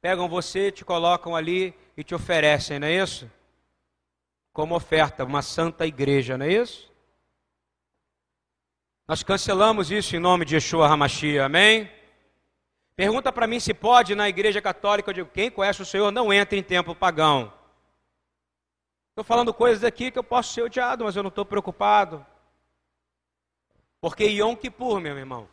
[0.00, 3.30] pegam você, te colocam ali e te oferecem, não é isso?
[4.52, 6.92] Como oferta, uma santa igreja, não é isso?
[9.06, 11.90] Nós cancelamos isso em nome de Yeshua Hamashia, amém?
[12.94, 15.10] Pergunta para mim se pode na igreja católica.
[15.10, 17.52] Eu digo: quem conhece o Senhor não entra em templo pagão.
[19.10, 22.26] Estou falando coisas aqui que eu posso ser odiado, mas eu não estou preocupado.
[24.00, 25.48] Porque Yom Kippur, meu irmão.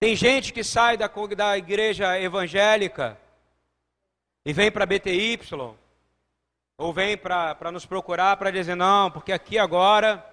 [0.00, 3.18] Tem gente que sai da, da igreja evangélica
[4.44, 5.40] e vem para BTY,
[6.76, 10.24] ou vem para nos procurar para dizer: não, porque aqui agora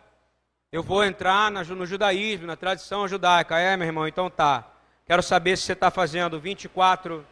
[0.72, 3.58] eu vou entrar no judaísmo, na tradição judaica.
[3.58, 4.72] É, meu irmão, então tá.
[5.04, 7.26] Quero saber se você está fazendo 24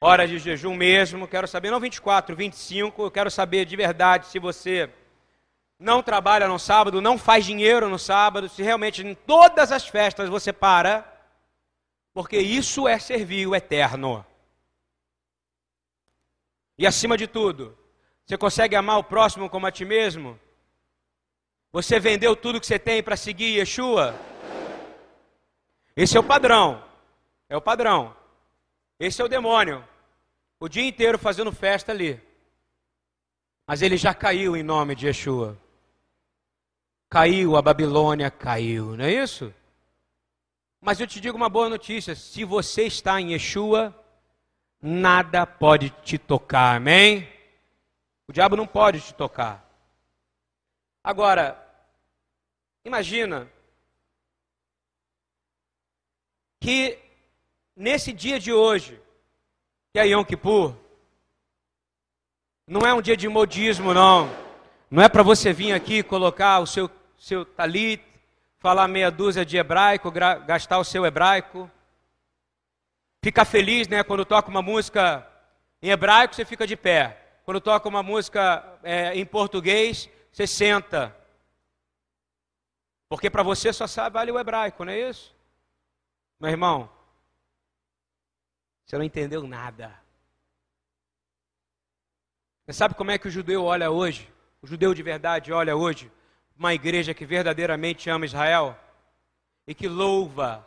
[0.00, 1.28] horas de jejum mesmo.
[1.28, 3.02] Quero saber, não 24, 25.
[3.02, 4.88] Eu quero saber de verdade se você
[5.78, 10.30] não trabalha no sábado, não faz dinheiro no sábado, se realmente em todas as festas
[10.30, 11.11] você para.
[12.12, 14.24] Porque isso é servir o eterno.
[16.76, 17.76] E acima de tudo,
[18.24, 20.38] você consegue amar o próximo como a ti mesmo?
[21.72, 24.14] Você vendeu tudo que você tem para seguir Yeshua?
[25.96, 26.84] Esse é o padrão.
[27.48, 28.16] É o padrão.
[28.98, 29.86] Esse é o demônio.
[30.60, 32.20] O dia inteiro fazendo festa ali.
[33.66, 35.58] Mas ele já caiu em nome de Yeshua.
[37.08, 39.52] Caiu, a Babilônia caiu, não é isso?
[40.84, 43.96] Mas eu te digo uma boa notícia: se você está em Yeshua,
[44.82, 47.28] nada pode te tocar, amém?
[48.26, 49.64] O diabo não pode te tocar.
[51.04, 51.56] Agora,
[52.84, 53.48] imagina
[56.60, 56.98] que
[57.76, 59.00] nesse dia de hoje,
[59.92, 60.76] que é Yom Kippur,
[62.66, 64.28] não é um dia de modismo, não.
[64.90, 68.02] Não é para você vir aqui colocar o seu, seu talit,
[68.62, 70.08] falar meia dúzia de hebraico,
[70.46, 71.68] gastar o seu hebraico.
[73.20, 74.04] Ficar feliz, né?
[74.04, 75.28] Quando toca uma música
[75.82, 77.40] em hebraico, você fica de pé.
[77.44, 81.14] Quando toca uma música é, em português, você senta.
[83.08, 85.34] Porque para você só sabe vale o hebraico, não é isso?
[86.38, 86.88] Meu irmão,
[88.86, 89.92] você não entendeu nada.
[92.64, 94.32] Você sabe como é que o judeu olha hoje?
[94.62, 96.10] O judeu de verdade olha hoje
[96.62, 98.78] uma igreja que verdadeiramente ama Israel
[99.66, 100.64] e que louva,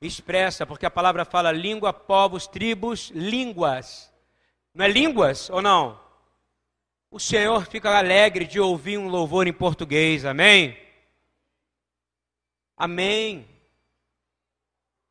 [0.00, 4.12] expressa, porque a palavra fala língua, povos, tribos, línguas.
[4.72, 5.98] Não é línguas ou não?
[7.10, 10.78] O Senhor fica alegre de ouvir um louvor em português, amém?
[12.76, 13.44] Amém.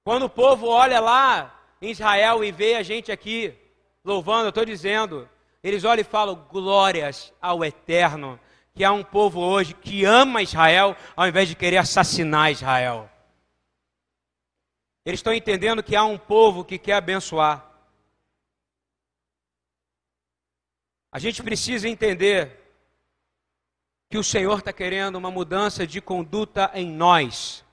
[0.06, 3.54] Quando o povo olha lá em Israel e vê a gente aqui
[4.06, 5.30] louvando, eu estou dizendo,
[5.62, 8.40] eles olham e falam glórias ao Eterno,
[8.74, 13.10] que há um povo hoje que ama Israel ao invés de querer assassinar Israel.
[15.06, 17.70] Eles estão entendendo que há um povo que quer abençoar.
[21.12, 22.60] A gente precisa entender
[24.10, 27.64] que o Senhor está querendo uma mudança de conduta em nós.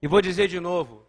[0.00, 1.06] E vou dizer de novo: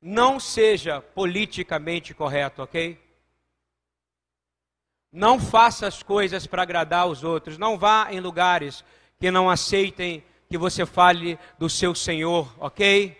[0.00, 3.00] não seja politicamente correto, ok?
[5.12, 7.58] Não faça as coisas para agradar os outros.
[7.58, 8.82] Não vá em lugares
[9.20, 13.16] que não aceitem que você fale do seu Senhor, ok?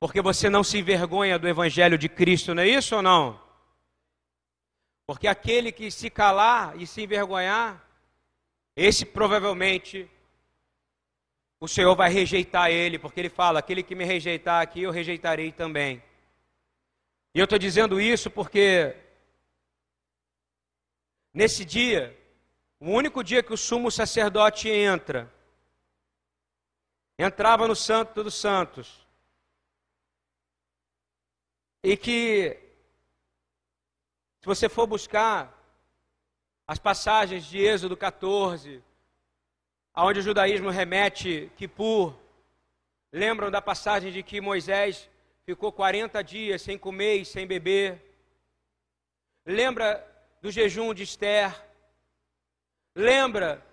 [0.00, 3.40] Porque você não se envergonha do Evangelho de Cristo, não é isso ou não?
[5.06, 7.82] Porque aquele que se calar e se envergonhar,
[8.76, 10.10] esse provavelmente
[11.60, 15.52] o Senhor vai rejeitar ele, porque ele fala: aquele que me rejeitar aqui, eu rejeitarei
[15.52, 16.02] também.
[17.34, 18.94] E eu estou dizendo isso porque
[21.34, 22.16] nesse dia,
[22.78, 25.30] o único dia que o sumo sacerdote entra,
[27.18, 29.04] entrava no Santo dos Santos,
[31.82, 32.56] e que,
[34.40, 35.52] se você for buscar
[36.66, 38.82] as passagens de Êxodo 14,
[39.92, 42.16] aonde o judaísmo remete Kippur,
[43.12, 45.10] lembram da passagem de que Moisés
[45.44, 48.02] ficou 40 dias sem comer e sem beber.
[49.44, 50.13] Lembra
[50.44, 51.58] do jejum de Esther.
[52.94, 53.66] Lembra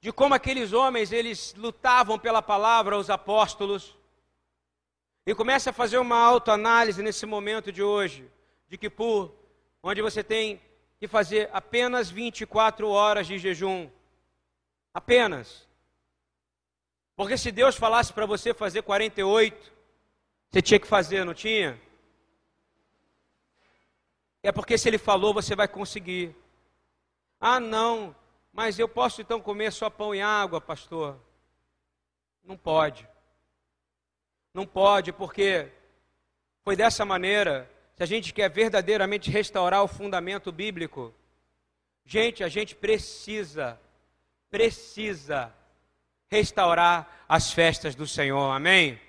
[0.00, 3.96] de como aqueles homens eles lutavam pela palavra os apóstolos.
[5.24, 8.28] E começa a fazer uma autoanálise nesse momento de hoje,
[8.68, 9.32] de por
[9.80, 10.60] onde você tem
[10.98, 13.88] que fazer apenas 24 horas de jejum.
[14.92, 15.64] Apenas.
[17.14, 19.72] Porque se Deus falasse para você fazer 48,
[20.50, 21.80] você tinha que fazer, não tinha?
[24.46, 26.32] É porque se ele falou, você vai conseguir.
[27.40, 28.14] Ah, não,
[28.52, 31.18] mas eu posso então comer só pão e água, pastor?
[32.44, 33.08] Não pode.
[34.54, 35.72] Não pode, porque
[36.62, 41.12] foi dessa maneira, se a gente quer verdadeiramente restaurar o fundamento bíblico,
[42.04, 43.76] gente, a gente precisa,
[44.48, 45.52] precisa
[46.28, 49.00] restaurar as festas do Senhor, amém?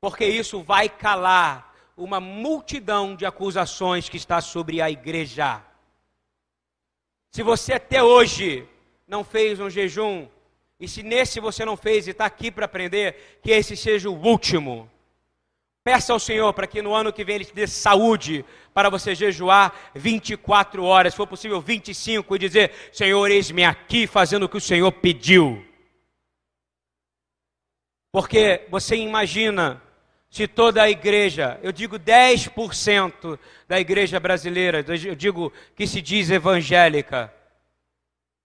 [0.00, 1.67] porque isso vai calar
[1.98, 5.60] uma multidão de acusações que está sobre a igreja.
[7.32, 8.66] Se você até hoje
[9.06, 10.28] não fez um jejum,
[10.78, 14.14] e se nesse você não fez e está aqui para aprender, que esse seja o
[14.14, 14.88] último.
[15.82, 19.14] Peça ao Senhor para que no ano que vem Ele te dê saúde para você
[19.14, 24.56] jejuar 24 horas, se for possível 25, e dizer: Senhor, eis-me aqui fazendo o que
[24.56, 25.64] o Senhor pediu.
[28.12, 29.82] Porque você imagina
[30.30, 36.30] se toda a igreja, eu digo 10% da igreja brasileira, eu digo que se diz
[36.30, 37.32] evangélica,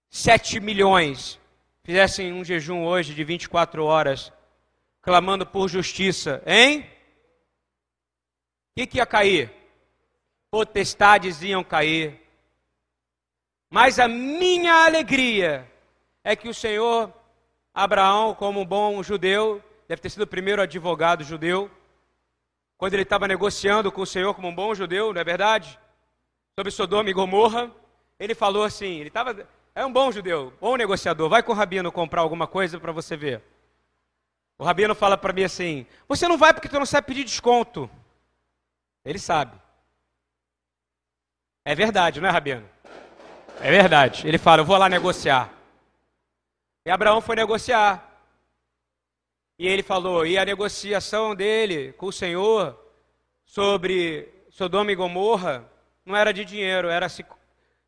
[0.09, 1.39] 7 milhões,
[1.83, 4.31] fizessem um jejum hoje de 24 horas,
[5.01, 6.87] clamando por justiça, hein?
[8.71, 9.51] O que, que ia cair?
[10.49, 12.21] Potestades iam cair.
[13.69, 15.69] Mas a minha alegria
[16.23, 17.13] é que o Senhor,
[17.73, 19.61] Abraão, como um bom judeu,
[19.93, 21.69] deve ter sido o primeiro advogado judeu,
[22.79, 25.79] quando ele estava negociando com o Senhor como um bom judeu, não é verdade?
[26.57, 27.71] Sobre Sodoma e Gomorra,
[28.19, 31.91] ele falou assim, ele estava, é um bom judeu, bom negociador, vai com o rabino
[31.91, 33.43] comprar alguma coisa para você ver.
[34.57, 37.87] O rabino fala para mim assim, você não vai porque tu não sabe pedir desconto.
[39.05, 39.55] Ele sabe.
[41.63, 42.67] É verdade, não é, rabino?
[43.61, 44.27] É verdade.
[44.27, 45.53] Ele fala, eu vou lá negociar.
[46.83, 48.09] E Abraão foi negociar.
[49.63, 52.77] E ele falou, e a negociação dele com o Senhor
[53.45, 55.65] sobre Sodoma e Gomorra
[56.05, 57.25] não era de dinheiro, era se,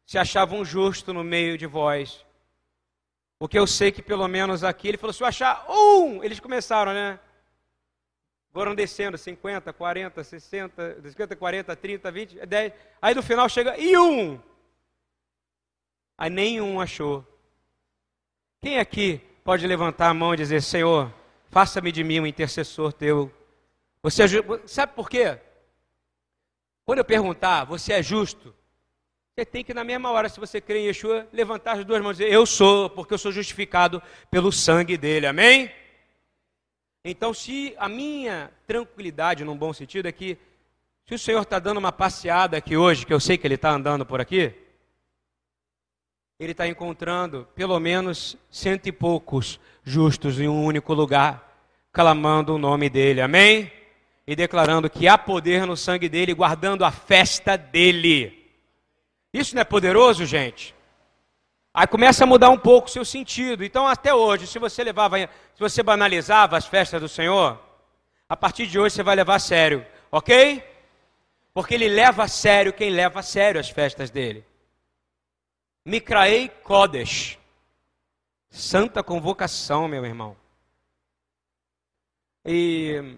[0.06, 2.26] se achava um justo no meio de vós.
[3.38, 6.94] Porque eu sei que pelo menos aqui, ele falou, se eu achar um, eles começaram,
[6.94, 7.20] né?
[8.54, 12.74] Foram descendo 50, 40, 60, 50, 40, 30, 20, 10.
[13.02, 14.40] Aí no final chega, e um?
[16.18, 17.28] Aí nenhum achou.
[18.62, 21.14] Quem aqui pode levantar a mão e dizer, Senhor,
[21.50, 23.32] Faça-me de mim um intercessor teu.
[24.02, 24.28] Você é
[24.66, 25.40] Sabe por quê?
[26.86, 28.54] Quando eu perguntar, você é justo?
[29.36, 32.20] Você tem que, na mesma hora, se você crê em Yeshua, levantar as duas mãos
[32.20, 35.28] e dizer: Eu sou, porque eu sou justificado pelo sangue dele.
[35.28, 35.72] Amém?
[37.04, 40.38] Então, se a minha tranquilidade, num bom sentido, é que,
[41.06, 43.72] se o Senhor está dando uma passeada aqui hoje, que eu sei que Ele está
[43.72, 44.54] andando por aqui,
[46.38, 51.64] Ele está encontrando pelo menos cento e poucos justos em um único lugar,
[51.94, 53.22] clamando o nome dele.
[53.22, 53.72] Amém?
[54.28, 58.52] E declarando que há poder no sangue dele, guardando a festa dele.
[59.34, 60.76] Isso não é poderoso, gente?
[61.74, 63.64] Aí começa a mudar um pouco o seu sentido.
[63.64, 67.62] Então, até hoje, se você levava, se você banalizava as festas do Senhor,
[68.28, 70.62] a partir de hoje você vai levar a sério, ok?
[71.54, 74.44] Porque ele leva a sério quem leva a sério as festas dele.
[75.86, 77.38] Mikraei Kodesh.
[78.50, 80.36] Santa convocação, meu irmão.
[82.44, 83.18] E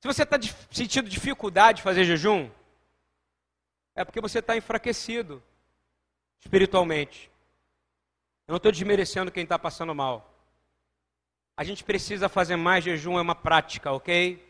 [0.00, 0.38] se você está
[0.70, 2.50] sentindo dificuldade de fazer jejum,
[3.94, 5.42] é porque você está enfraquecido
[6.40, 7.30] espiritualmente.
[8.46, 10.32] Eu não estou desmerecendo quem está passando mal.
[11.56, 14.42] A gente precisa fazer mais jejum, é uma prática, ok?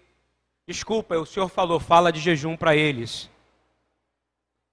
[0.67, 3.29] Desculpa, o Senhor falou, fala de jejum para eles.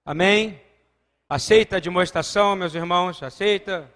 [0.08, 0.58] Amém?
[1.28, 3.22] Aceita a demonstração, meus irmãos?
[3.22, 3.92] Aceita?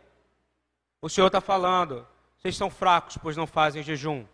[1.00, 2.06] O Senhor está falando,
[2.36, 4.26] vocês são fracos, pois não fazem jejum.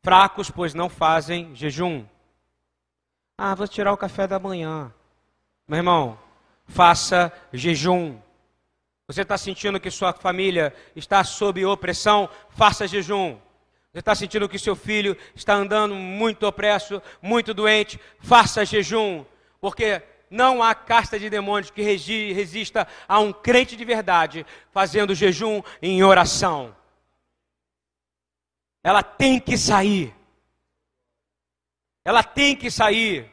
[0.00, 2.06] Fracos, pois não fazem jejum.
[3.36, 4.94] Ah, vou tirar o café da manhã.
[5.66, 6.16] Meu irmão,
[6.68, 8.16] faça jejum.
[9.08, 12.30] Você está sentindo que sua família está sob opressão?
[12.50, 13.36] Faça jejum.
[13.92, 17.98] Você está sentindo que seu filho está andando muito opresso, muito doente?
[18.20, 19.24] Faça jejum.
[19.60, 25.62] Porque não há casta de demônios que resista a um crente de verdade fazendo jejum
[25.82, 26.74] em oração.
[28.82, 30.14] Ela tem que sair.
[32.04, 33.30] Ela tem que sair.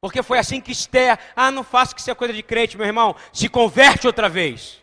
[0.00, 2.86] Porque foi assim que Esther, ah, não faça que isso é coisa de crente, meu
[2.86, 3.16] irmão.
[3.32, 4.82] Se converte outra vez.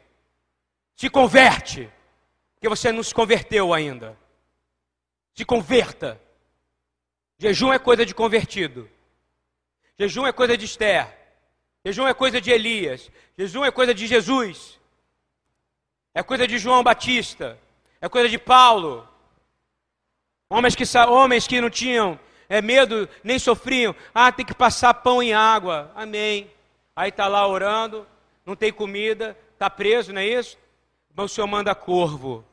[0.95, 1.89] Se converte.
[2.55, 4.17] Porque você não se converteu ainda.
[5.33, 6.21] Se converta.
[7.39, 8.89] Jejum é coisa de convertido.
[9.99, 11.07] Jejum é coisa de Esther.
[11.85, 13.11] Jejum é coisa de Elias.
[13.37, 14.79] Jejum é coisa de Jesus.
[16.13, 17.59] É coisa de João Batista.
[18.01, 19.07] É coisa de Paulo.
[20.49, 23.95] Homens que, homens que não tinham é, medo, nem sofriam.
[24.13, 25.91] Ah, tem que passar pão em água.
[25.95, 26.51] Amém.
[26.95, 28.07] Aí está lá orando,
[28.45, 30.57] não tem comida, está preso, não é isso?
[31.15, 32.45] Mas o Senhor manda corvo.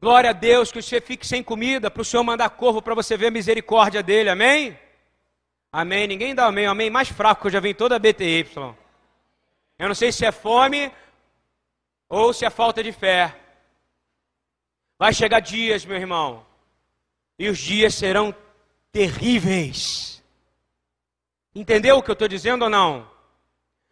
[0.00, 3.16] Glória a Deus que você fique sem comida, para o Senhor mandar corvo para você
[3.16, 4.78] ver a misericórdia dele, amém?
[5.76, 6.06] Amém.
[6.06, 8.46] Ninguém dá amém, amém mais fraco que eu já vi em toda a BTY.
[9.78, 10.90] Eu não sei se é fome
[12.08, 13.38] ou se é falta de fé.
[14.98, 16.46] Vai chegar dias, meu irmão,
[17.38, 18.34] e os dias serão
[18.90, 20.24] terríveis.
[21.54, 23.06] Entendeu o que eu estou dizendo ou não?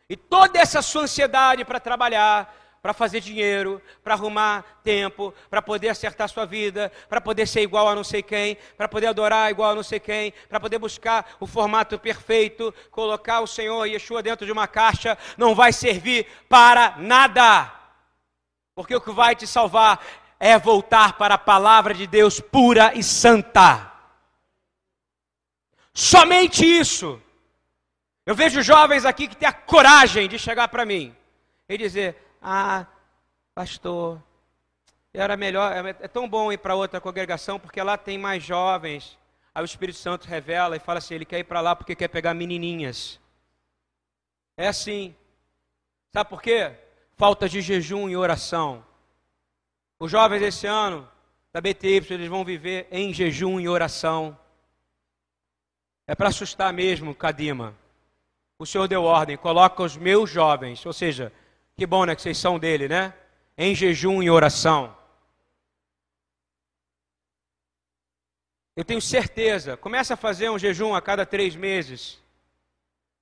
[0.08, 5.88] E toda essa sua ansiedade para trabalhar, para fazer dinheiro, para arrumar tempo, para poder
[5.88, 9.70] acertar sua vida, para poder ser igual a não sei quem, para poder adorar igual
[9.70, 14.44] a não sei quem, para poder buscar o formato perfeito, colocar o Senhor Yeshua dentro
[14.44, 17.72] de uma caixa, não vai servir para nada.
[18.74, 20.04] Porque o que vai te salvar
[20.38, 23.90] é voltar para a palavra de Deus pura e santa.
[25.94, 27.18] Somente isso.
[28.26, 31.16] Eu vejo jovens aqui que têm a coragem de chegar para mim
[31.66, 32.14] e dizer:
[32.46, 32.86] ah,
[33.54, 34.22] pastor,
[35.14, 39.18] era melhor, é, é tão bom ir para outra congregação porque lá tem mais jovens.
[39.54, 42.08] Aí o Espírito Santo revela e fala assim: ele quer ir para lá porque quer
[42.08, 43.18] pegar menininhas.
[44.58, 45.16] É assim.
[46.12, 46.72] Sabe por quê?
[47.16, 48.84] Falta de jejum e oração.
[49.98, 51.08] Os jovens esse ano
[51.50, 54.36] da BTY, eles vão viver em jejum e oração.
[56.06, 57.74] É para assustar mesmo, Cadima.
[58.58, 61.32] O Senhor deu ordem, coloca os meus jovens, ou seja,
[61.76, 62.14] que bom, né?
[62.14, 63.14] Que vocês são dele, né?
[63.56, 64.96] Em jejum e oração.
[68.76, 69.76] Eu tenho certeza.
[69.76, 72.20] Começa a fazer um jejum a cada três meses.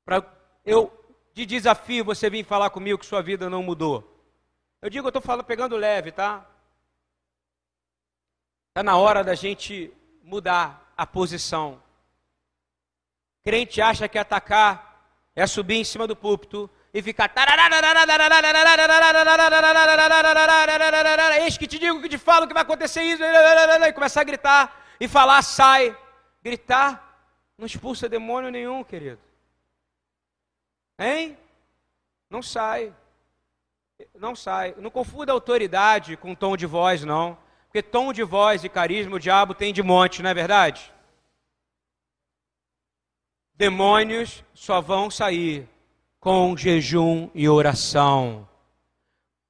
[0.04, 0.24] Para
[0.64, 0.92] eu,
[1.34, 4.08] de desafio, você vir falar comigo que sua vida não mudou.
[4.80, 6.46] Eu digo, eu estou pegando leve, tá?
[8.70, 9.92] Está na hora da gente
[10.22, 11.82] mudar a posição.
[13.44, 14.91] Crente acha que atacar
[15.34, 17.32] é subir em cima do púlpito e ficar.
[21.40, 23.22] Eis que te digo que te falo que vai acontecer isso.
[23.22, 25.96] E começar a gritar e falar, sai.
[26.42, 27.12] Gritar
[27.56, 29.20] não expulsa demônio nenhum, querido.
[30.98, 31.38] Hein?
[32.28, 32.92] Não sai.
[34.14, 34.74] Não sai.
[34.78, 37.38] Não confunda autoridade com tom de voz, não.
[37.66, 40.92] Porque tom de voz e carisma o diabo tem de monte, não é verdade?
[43.54, 45.68] Demônios só vão sair
[46.18, 48.48] com jejum e oração.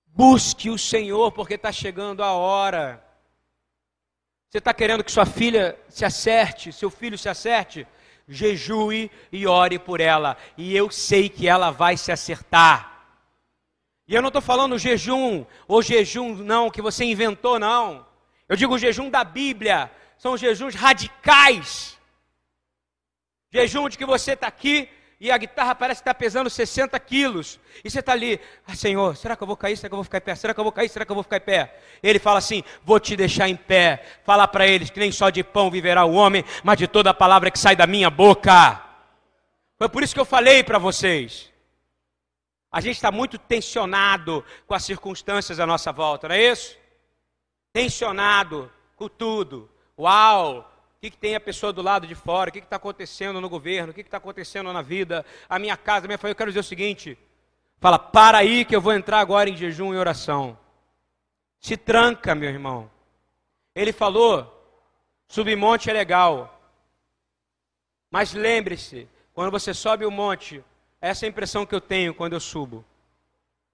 [0.06, 3.02] Busque o Senhor, porque está chegando a hora.
[4.48, 7.86] Você está querendo que sua filha se acerte, seu filho se acerte?
[8.28, 13.06] Jejue e ore por ela, e eu sei que ela vai se acertar.
[14.06, 18.06] E eu não estou falando jejum, ou jejum não, que você inventou, não.
[18.48, 21.98] Eu digo jejum da Bíblia, são jejuns radicais.
[23.52, 24.88] Jejum de que você está aqui
[25.20, 27.60] e a guitarra parece estar pesando 60 quilos.
[27.84, 29.76] E você está ali, ah, Senhor, será que eu vou cair?
[29.76, 30.34] Será que eu vou ficar em pé?
[30.34, 30.88] Será que eu vou cair?
[30.88, 31.78] Será que eu vou ficar em pé?
[32.02, 34.02] Ele fala assim: vou te deixar em pé.
[34.24, 37.14] Falar para eles que nem só de pão viverá o homem, mas de toda a
[37.14, 38.82] palavra que sai da minha boca.
[39.78, 41.52] Foi por isso que eu falei para vocês.
[42.72, 46.76] A gente está muito tensionado com as circunstâncias à nossa volta, não é isso?
[47.72, 49.70] Tensionado com tudo.
[49.96, 50.71] Uau,
[51.02, 53.90] que, que tem a pessoa do lado de fora, o que está acontecendo no governo,
[53.90, 56.34] o que está acontecendo na vida, a minha casa, a minha família.
[56.34, 57.18] Eu quero dizer o seguinte:
[57.80, 60.56] fala, para aí que eu vou entrar agora em jejum e oração.
[61.58, 62.88] Se tranca, meu irmão.
[63.74, 64.46] Ele falou:
[65.26, 66.60] subir monte é legal.
[68.08, 70.62] Mas lembre-se, quando você sobe o monte,
[71.00, 72.84] essa é a impressão que eu tenho quando eu subo.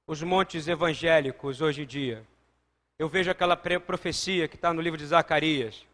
[0.07, 2.27] os montes evangélicos hoje em dia.
[2.99, 5.87] Eu vejo aquela profecia que está no livro de Zacarias.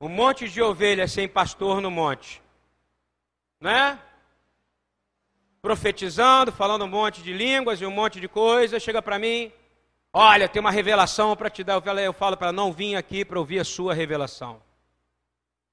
[0.00, 2.42] Um monte de ovelhas sem pastor no monte.
[3.60, 3.98] Né?
[5.62, 8.82] Profetizando, falando um monte de línguas e um monte de coisas.
[8.82, 9.50] Chega para mim,
[10.12, 11.82] olha, tem uma revelação para te dar.
[11.98, 14.60] Eu falo para não vim aqui para ouvir a sua revelação.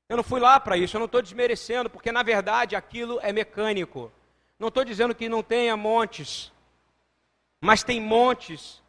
[0.08, 3.34] Eu não fui lá para isso, eu não estou desmerecendo, porque na verdade aquilo é
[3.34, 4.12] mecânico.
[4.60, 6.52] Não estou dizendo que não tenha montes,
[7.60, 8.82] mas tem montes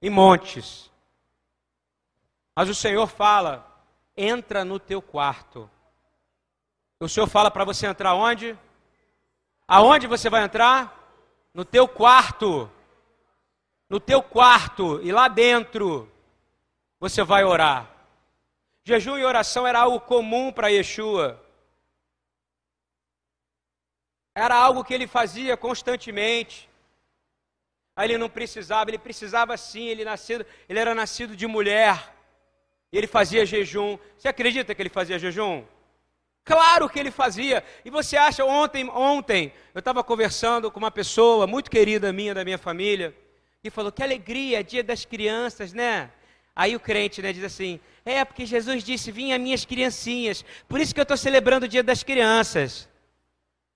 [0.00, 0.90] e montes.
[2.54, 3.75] Mas o Senhor fala:
[4.16, 5.70] entra no teu quarto.
[6.98, 8.58] O Senhor fala para você entrar onde?
[9.68, 10.96] Aonde você vai entrar?
[11.52, 12.70] No teu quarto.
[13.88, 15.00] No teu quarto.
[15.02, 16.10] E lá dentro
[16.98, 17.90] você vai orar.
[18.84, 21.42] Jejum e oração era algo comum para Yeshua.
[24.34, 26.68] Era algo que ele fazia constantemente.
[27.96, 32.15] Aí ele não precisava, ele precisava sim, ele, nascido, ele era nascido de mulher.
[32.96, 33.98] Ele fazia jejum.
[34.16, 35.64] Você acredita que ele fazia jejum?
[36.44, 37.62] Claro que ele fazia.
[37.84, 42.44] E você acha, ontem, ontem, eu estava conversando com uma pessoa muito querida minha, da
[42.44, 43.14] minha família,
[43.62, 46.10] e falou, que alegria, dia das crianças, né?
[46.54, 50.44] Aí o crente né, diz assim, é, porque Jesus disse: Vinha minhas criancinhas.
[50.68, 52.88] Por isso que eu estou celebrando o dia das crianças.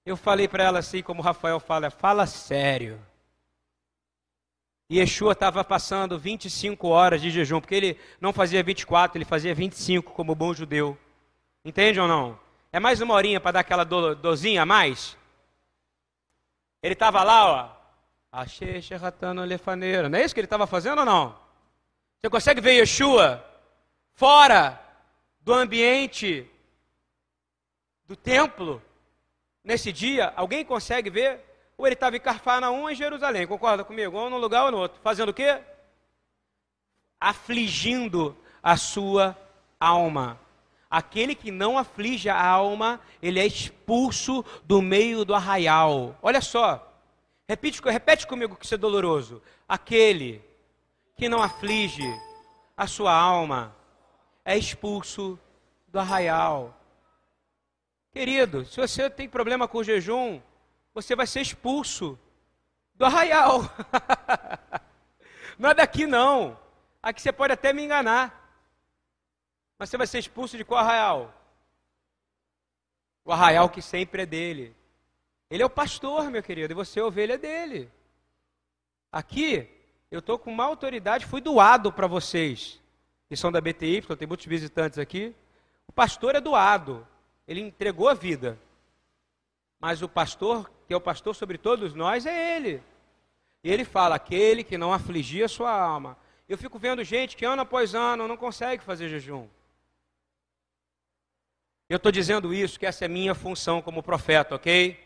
[0.07, 2.99] Eu falei para ela assim, como o Rafael fala: Fala sério.
[4.91, 9.55] E Yeshua estava passando 25 horas de jejum, porque ele não fazia 24, ele fazia
[9.55, 10.99] 25 como bom judeu.
[11.65, 12.37] Entende ou não?
[12.73, 15.17] É mais uma horinha para dar aquela do, dozinha a mais?
[16.83, 17.81] Ele estava lá, ó.
[18.33, 20.09] Achei xerratano lefaneiro.
[20.09, 21.39] Não é isso que ele estava fazendo ou não?
[22.19, 23.45] Você consegue ver Yeshua
[24.15, 24.85] fora
[25.41, 26.51] do ambiente
[28.07, 28.83] do templo,
[29.63, 31.50] nesse dia, alguém consegue ver?
[31.81, 34.15] Ou ele estava em Carfanaum ou em Jerusalém, concorda comigo?
[34.15, 35.01] Ou num lugar ou no outro.
[35.03, 35.63] Fazendo o quê?
[37.19, 39.35] Afligindo a sua
[39.81, 40.39] alma.
[40.91, 46.15] Aquele que não aflige a alma, ele é expulso do meio do arraial.
[46.21, 46.87] Olha só,
[47.49, 49.43] repete, repete comigo que isso é doloroso.
[49.67, 50.45] Aquele
[51.17, 52.05] que não aflige
[52.77, 53.75] a sua alma,
[54.45, 55.39] é expulso
[55.89, 56.79] do arraial.
[58.13, 60.43] Querido, se você tem problema com o jejum,
[60.95, 62.19] você vai ser expulso
[62.95, 63.63] do arraial.
[65.59, 66.59] não é daqui não.
[67.03, 68.37] Aqui você pode até me enganar.
[69.79, 71.35] Mas você vai ser expulso de qual arraial?
[73.25, 74.77] O arraial que sempre é dele.
[75.51, 77.91] Ele é o pastor, meu querido, e você é ovelha dele.
[79.11, 79.69] Aqui,
[80.11, 82.81] eu estou com uma autoridade, fui doado para vocês
[83.31, 85.33] que são da BTY, tem muitos visitantes aqui.
[85.87, 87.07] O pastor é doado,
[87.47, 88.59] ele entregou a vida.
[89.81, 92.83] Mas o pastor, que é o pastor sobre todos nós, é ele.
[93.65, 96.17] E ele fala: aquele que não afligia sua alma.
[96.49, 99.49] Eu fico vendo gente que ano após ano não consegue fazer jejum.
[101.89, 104.99] Eu estou dizendo isso, que essa é minha função como profeta, ok?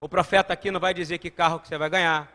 [0.00, 2.30] O profeta aqui não vai dizer que carro que você vai ganhar.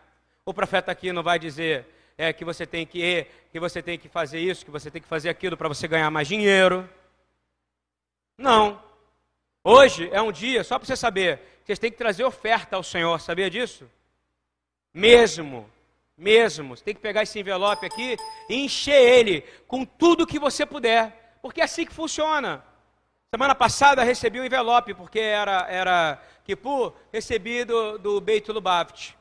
[0.45, 1.85] O profeta aqui não vai dizer
[2.17, 5.07] é, que você tem que que você tem que fazer isso, que você tem que
[5.07, 6.89] fazer aquilo para você ganhar mais dinheiro.
[8.37, 8.81] Não.
[9.63, 13.19] Hoje é um dia, só para você saber, vocês têm que trazer oferta ao Senhor,
[13.21, 13.89] sabia disso?
[14.93, 15.69] Mesmo,
[16.17, 16.75] mesmo.
[16.75, 18.17] Você tem que pegar esse envelope aqui
[18.49, 22.63] e encher ele com tudo que você puder, porque é assim que funciona.
[23.29, 29.13] Semana passada recebi um envelope, porque era, era Kippur, recebi do, do Beit Lubaft.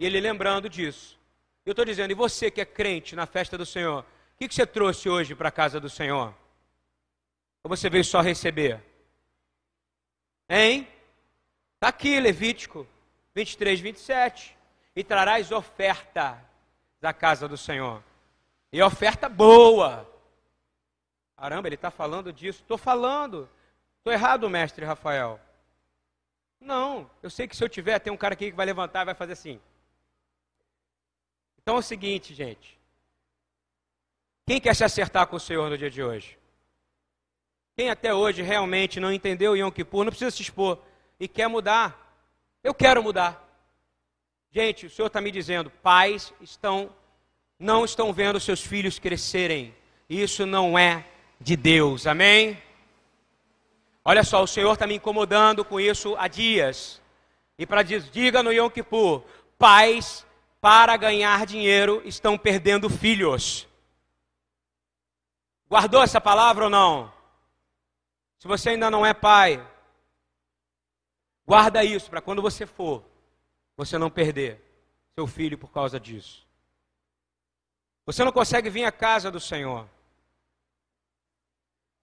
[0.00, 1.16] E ele lembrando disso.
[1.64, 4.54] Eu estou dizendo, e você que é crente na festa do Senhor, o que, que
[4.54, 6.34] você trouxe hoje para a casa do Senhor?
[7.62, 8.80] Ou você veio só receber?
[10.48, 10.88] Hein?
[11.74, 12.86] Está aqui, Levítico
[13.34, 14.56] 23, 27.
[14.94, 16.42] E trarás oferta
[17.00, 18.02] da casa do Senhor.
[18.72, 20.10] E oferta boa.
[21.36, 22.62] Caramba, ele está falando disso.
[22.62, 23.48] Estou falando.
[23.98, 25.38] Estou errado, mestre Rafael.
[26.58, 29.04] Não, eu sei que se eu tiver, tem um cara aqui que vai levantar e
[29.04, 29.60] vai fazer assim.
[31.60, 32.78] Então é o seguinte, gente.
[34.46, 36.38] Quem quer se acertar com o Senhor no dia de hoje?
[37.76, 40.78] Quem até hoje realmente não entendeu Yom Kippur, não precisa se expor
[41.20, 42.18] e quer mudar.
[42.64, 43.46] Eu quero mudar.
[44.50, 46.88] Gente, o Senhor está me dizendo, pais estão,
[47.58, 49.74] não estão vendo seus filhos crescerem.
[50.08, 51.04] Isso não é
[51.38, 52.56] de Deus, amém?
[54.02, 57.02] Olha só, o Senhor está me incomodando com isso há dias.
[57.58, 59.22] E para dizer, diga no Yom Kippur,
[59.58, 60.24] pais
[60.62, 63.68] para ganhar dinheiro, estão perdendo filhos.
[65.68, 67.15] Guardou essa palavra ou não?
[68.38, 69.66] Se você ainda não é pai,
[71.46, 73.04] guarda isso para quando você for.
[73.76, 74.62] você não perder
[75.14, 76.46] seu filho por causa disso.
[78.06, 79.88] Você não consegue vir à casa do Senhor.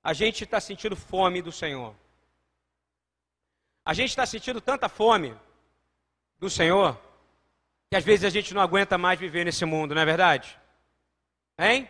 [0.03, 1.95] A gente está sentindo fome do Senhor.
[3.85, 5.35] A gente está sentindo tanta fome
[6.37, 6.99] do Senhor
[7.93, 10.59] que às vezes a gente não aguenta mais viver nesse mundo, não é verdade?
[11.59, 11.87] Hein?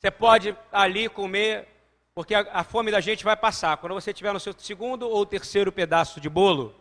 [0.00, 1.68] Você pode ali comer,
[2.14, 3.76] porque a, a fome da gente vai passar.
[3.78, 6.74] Quando você tiver no seu segundo ou terceiro pedaço de bolo,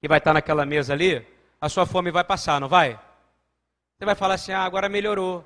[0.00, 1.26] que vai estar naquela mesa ali,
[1.60, 2.98] a sua fome vai passar, não vai?
[3.98, 5.44] Você vai falar assim: ah, agora melhorou.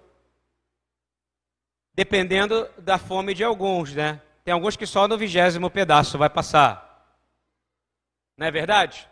[1.94, 4.20] Dependendo da fome de alguns, né?
[4.44, 6.84] Tem alguns que só no vigésimo pedaço vai passar.
[8.36, 9.08] Não é verdade?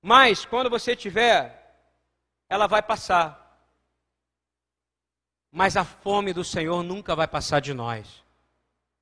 [0.00, 1.76] Mas quando você tiver,
[2.48, 3.36] ela vai passar.
[5.52, 8.22] Mas a fome do Senhor nunca vai passar de nós.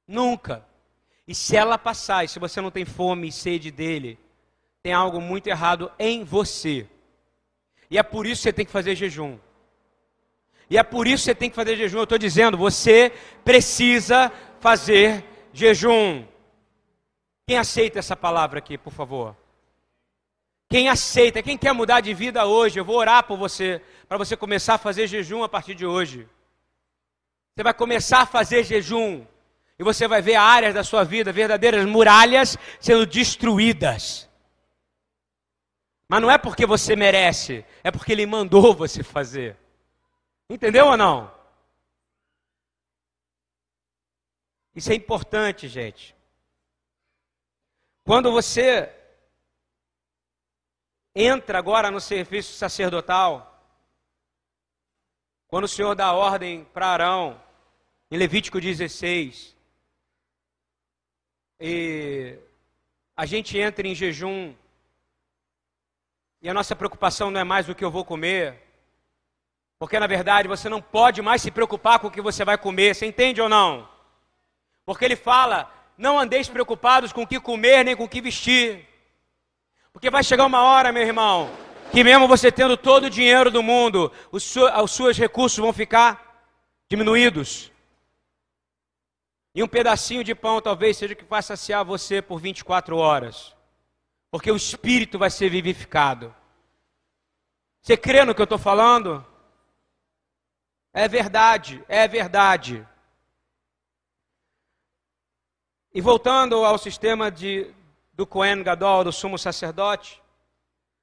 [0.08, 0.66] Nunca.
[1.26, 4.18] E se ela passar, e se você não tem fome e sede dele,
[4.82, 6.88] tem algo muito errado em você.
[7.90, 9.38] E é por isso que você tem que fazer jejum.
[10.70, 11.98] E é por isso que você tem que fazer jejum.
[11.98, 13.12] Eu estou dizendo, você
[13.44, 16.24] precisa fazer jejum.
[17.46, 19.36] Quem aceita essa palavra aqui, por favor?
[20.70, 24.36] Quem aceita, quem quer mudar de vida hoje, eu vou orar por você, para você
[24.36, 26.28] começar a fazer jejum a partir de hoje.
[27.54, 29.24] Você vai começar a fazer jejum,
[29.78, 34.28] e você vai ver áreas da sua vida, verdadeiras muralhas, sendo destruídas.
[36.08, 39.56] Mas não é porque você merece, é porque Ele mandou você fazer.
[40.50, 41.32] Entendeu ou não?
[44.74, 46.16] Isso é importante, gente.
[48.04, 48.92] Quando você
[51.14, 53.62] entra agora no serviço sacerdotal,
[55.46, 57.42] quando o Senhor dá ordem para Arão,
[58.10, 59.57] em Levítico 16,
[61.60, 62.36] e
[63.16, 64.54] a gente entra em jejum,
[66.40, 68.62] e a nossa preocupação não é mais o que eu vou comer,
[69.78, 72.94] porque na verdade você não pode mais se preocupar com o que você vai comer,
[72.94, 73.88] você entende ou não?
[74.84, 78.86] Porque ele fala: não andeis preocupados com o que comer nem com o que vestir.
[79.92, 81.50] Porque vai chegar uma hora, meu irmão,
[81.90, 86.46] que mesmo você tendo todo o dinheiro do mundo, os, os seus recursos vão ficar
[86.88, 87.72] diminuídos.
[89.58, 93.56] E um pedacinho de pão talvez seja o que vai saciar você por 24 horas.
[94.30, 96.32] Porque o espírito vai ser vivificado.
[97.82, 99.26] Você crê no que eu estou falando?
[100.92, 102.86] É verdade, é verdade.
[105.92, 107.68] E voltando ao sistema de,
[108.12, 110.22] do Cohen Gadol, do sumo sacerdote,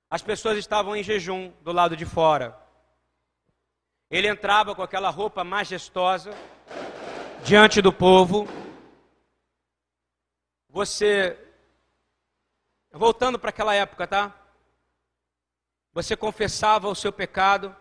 [0.10, 2.58] as pessoas estavam em jejum do lado de fora.
[4.10, 6.32] Ele entrava com aquela roupa majestosa
[7.46, 8.48] diante do povo.
[10.70, 11.38] Você,
[12.92, 14.34] voltando para aquela época, tá?
[15.94, 17.74] Você confessava o seu pecado,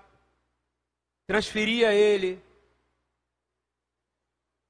[1.27, 2.45] transferia ele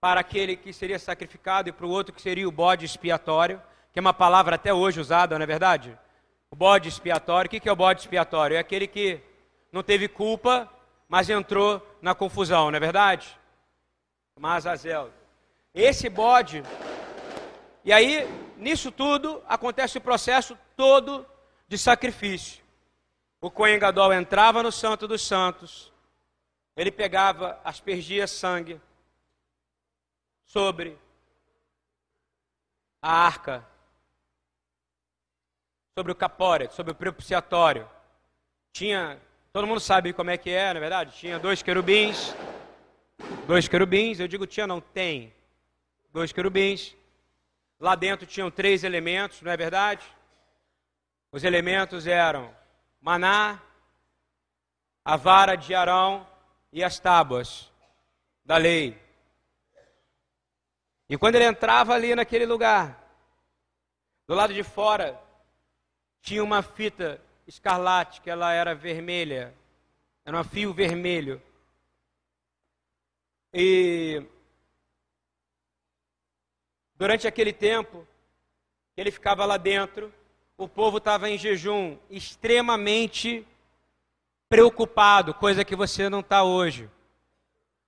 [0.01, 3.61] para aquele que seria sacrificado e para o outro que seria o bode expiatório
[3.95, 5.97] que é uma palavra até hoje usada, não é verdade?
[6.51, 7.47] O bode expiatório.
[7.47, 8.57] O que é o bode expiatório?
[8.57, 9.21] É aquele que
[9.71, 10.69] não teve culpa,
[11.09, 13.39] mas entrou na confusão, não é verdade?
[14.39, 15.13] Mazazel.
[15.75, 16.63] Esse bode.
[17.85, 18.27] E aí,
[18.57, 21.27] nisso tudo, acontece o processo todo
[21.69, 22.63] de sacrifício.
[23.41, 25.93] O Cohen Gadol entrava no Santo dos Santos,
[26.77, 28.81] ele pegava, aspergia sangue
[30.47, 30.99] sobre
[33.03, 33.67] a arca
[35.97, 37.89] sobre o capóret, sobre o propiciatório.
[38.73, 39.17] Tinha,
[39.53, 41.17] todo mundo sabe como é que é, na é verdade?
[41.17, 42.35] Tinha dois querubins,
[43.47, 45.33] dois querubins, eu digo tinha, não tem.
[46.13, 46.97] Dois querubins.
[47.79, 50.05] Lá dentro tinham três elementos, não é verdade?
[51.31, 52.55] Os elementos eram
[53.01, 53.61] maná,
[55.05, 56.27] a vara de Arão
[56.73, 57.71] e as tábuas
[58.45, 58.99] da lei.
[61.09, 62.99] E quando ele entrava ali naquele lugar,
[64.27, 65.21] do lado de fora
[66.23, 69.55] tinha uma fita escarlate, que ela era vermelha,
[70.25, 71.43] era um fio vermelho.
[73.57, 74.21] E
[76.97, 78.05] durante aquele tempo,
[78.97, 80.13] ele ficava lá dentro,
[80.59, 83.47] o povo estava em jejum, extremamente
[84.49, 86.91] preocupado, coisa que você não está hoje.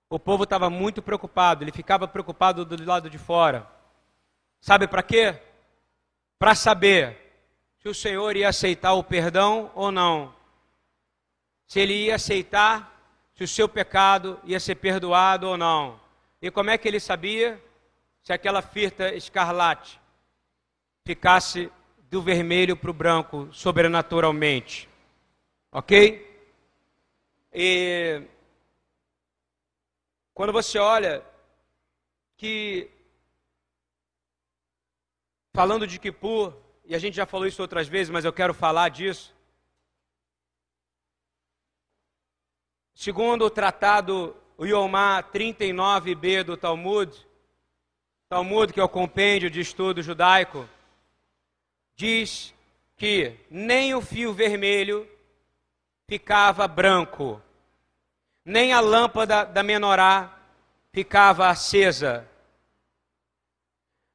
[0.09, 3.69] O povo estava muito preocupado, ele ficava preocupado do lado de fora.
[4.61, 5.37] Sabe para quê?
[6.39, 7.17] Para saber
[7.81, 10.33] se o Senhor ia aceitar o perdão ou não.
[11.67, 12.96] Se ele ia aceitar
[13.37, 15.99] se o seu pecado ia ser perdoado ou não.
[16.41, 17.63] E como é que ele sabia?
[18.23, 20.01] Se aquela fita escarlate
[21.05, 21.71] ficasse
[22.09, 24.89] do vermelho para o branco sobrenaturalmente.
[25.71, 26.25] Ok?
[27.53, 28.23] E
[30.33, 31.23] quando você olha
[32.37, 32.89] que,
[35.53, 36.53] falando de Kippur,
[36.85, 39.36] e a gente já falou isso outras vezes, mas eu quero falar disso.
[42.99, 47.15] Segundo o tratado Yomá 39b do Talmud,
[48.27, 50.67] Talmud, que é o compêndio de estudo judaico,
[51.95, 52.55] diz
[52.97, 55.07] que nem o fio vermelho
[56.07, 57.39] ficava branco,
[58.43, 60.35] nem a lâmpada da menorá
[60.91, 62.27] ficava acesa.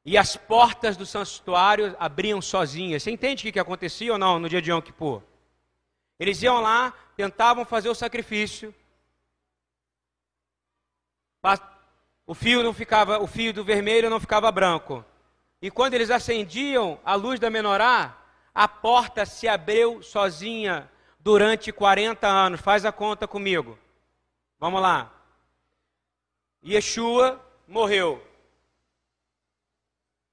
[0.04, 3.04] E as portas do santuário abriam sozinhas.
[3.04, 5.22] Você entende o que acontecia ou não no dia de Yom Kippur?
[6.18, 8.74] Eles iam lá, tentavam fazer o sacrifício,
[12.26, 15.04] o fio não ficava, o fio do vermelho não ficava branco.
[15.60, 18.16] E quando eles acendiam a luz da menorá,
[18.54, 22.60] a porta se abriu sozinha durante 40 anos.
[22.60, 23.78] Faz a conta comigo.
[24.58, 25.12] Vamos lá.
[26.64, 28.24] Yeshua morreu.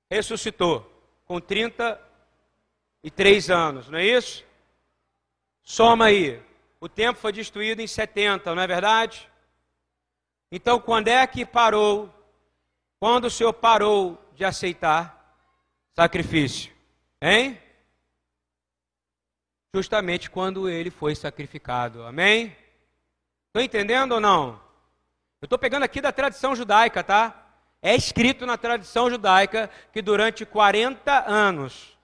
[0.10, 0.90] Ressuscitou
[1.26, 4.44] com 33 anos, não é isso?
[5.70, 6.42] Soma aí.
[6.82, 9.30] O tempo foi destruído em 70, não é verdade?
[10.52, 12.12] Então, quando é que parou?
[13.00, 15.38] Quando o Senhor parou de aceitar
[15.96, 16.74] sacrifício?
[17.22, 17.62] Hein?
[19.72, 22.04] Justamente quando ele foi sacrificado.
[22.04, 22.58] Amém?
[23.50, 24.60] Estão entendendo ou não?
[25.40, 27.48] Eu estou pegando aqui da tradição judaica, tá?
[27.80, 31.96] É escrito na tradição judaica que durante 40 anos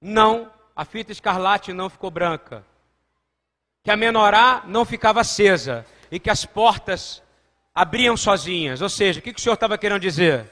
[0.00, 2.64] não, a fita escarlate não ficou branca,
[3.82, 7.22] que a menorá não ficava acesa, e que as portas
[7.74, 8.80] abriam sozinhas.
[8.80, 10.48] Ou seja, o que, o Senhor estava querendo dizer?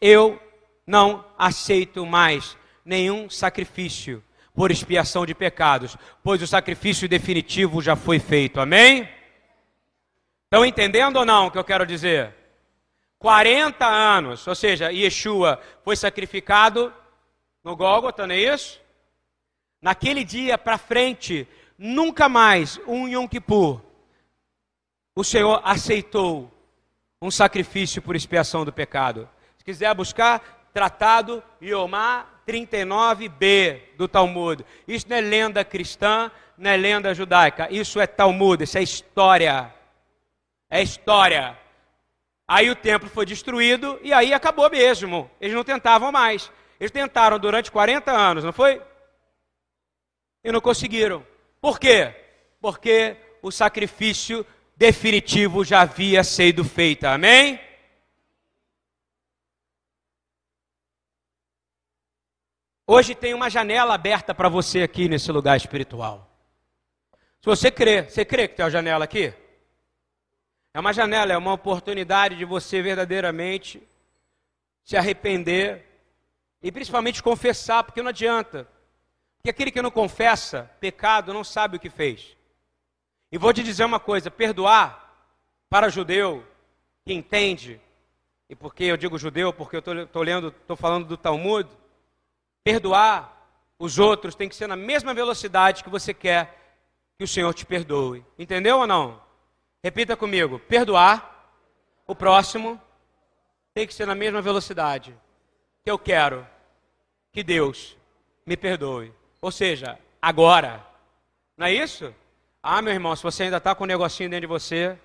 [0.00, 0.40] Eu
[0.86, 4.22] não aceito mais nenhum sacrifício
[4.54, 8.60] por expiação de pecados, pois o sacrifício definitivo já foi feito.
[8.60, 9.08] Amém?
[10.44, 12.34] Estão entendendo ou não o que eu quero dizer?
[13.18, 16.92] 40 anos, ou seja, Yeshua foi sacrificado
[17.64, 18.80] no Gólgota, não é isso?
[19.86, 21.46] Naquele dia para frente,
[21.78, 23.80] nunca mais um Yom Kippur
[25.14, 26.52] o Senhor aceitou
[27.22, 29.28] um sacrifício por expiação do pecado.
[29.56, 34.66] Se quiser buscar, tratado Iomá 39b do Talmud.
[34.88, 37.68] Isso não é lenda cristã, não é lenda judaica.
[37.70, 39.72] Isso é Talmud, isso é história.
[40.68, 41.56] É história.
[42.48, 45.30] Aí o templo foi destruído e aí acabou mesmo.
[45.40, 46.50] Eles não tentavam mais.
[46.80, 48.82] Eles tentaram durante 40 anos, não foi?
[50.46, 51.26] E não conseguiram.
[51.60, 52.14] Por quê?
[52.60, 57.10] Porque o sacrifício definitivo já havia sido feita.
[57.10, 57.58] Amém?
[62.86, 66.30] Hoje tem uma janela aberta para você aqui nesse lugar espiritual.
[67.40, 69.34] Se você crê, você crê que tem uma janela aqui?
[70.72, 73.82] É uma janela, é uma oportunidade de você verdadeiramente
[74.84, 75.84] se arrepender
[76.62, 78.75] e principalmente confessar, porque não adianta.
[79.46, 82.36] Porque aquele que não confessa pecado não sabe o que fez.
[83.30, 85.24] E vou te dizer uma coisa: perdoar
[85.70, 86.44] para judeu
[87.04, 87.80] que entende,
[88.50, 91.70] e porque eu digo judeu, porque eu estou lendo, estou falando do Talmud,
[92.64, 96.74] perdoar os outros tem que ser na mesma velocidade que você quer
[97.16, 98.26] que o Senhor te perdoe.
[98.36, 99.22] Entendeu ou não?
[99.80, 101.54] Repita comigo: perdoar
[102.04, 102.82] o próximo
[103.72, 105.16] tem que ser na mesma velocidade
[105.84, 106.44] que eu quero
[107.30, 107.96] que Deus
[108.44, 109.14] me perdoe.
[109.46, 110.84] Ou seja, agora.
[111.56, 112.12] Não é isso?
[112.60, 114.98] Ah, meu irmão, se você ainda está com um negocinho dentro de você,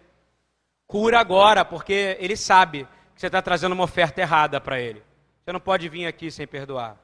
[0.87, 5.03] cura agora, porque ele sabe que você está trazendo uma oferta errada para ele.
[5.43, 6.97] Você não pode vir aqui sem perdoar.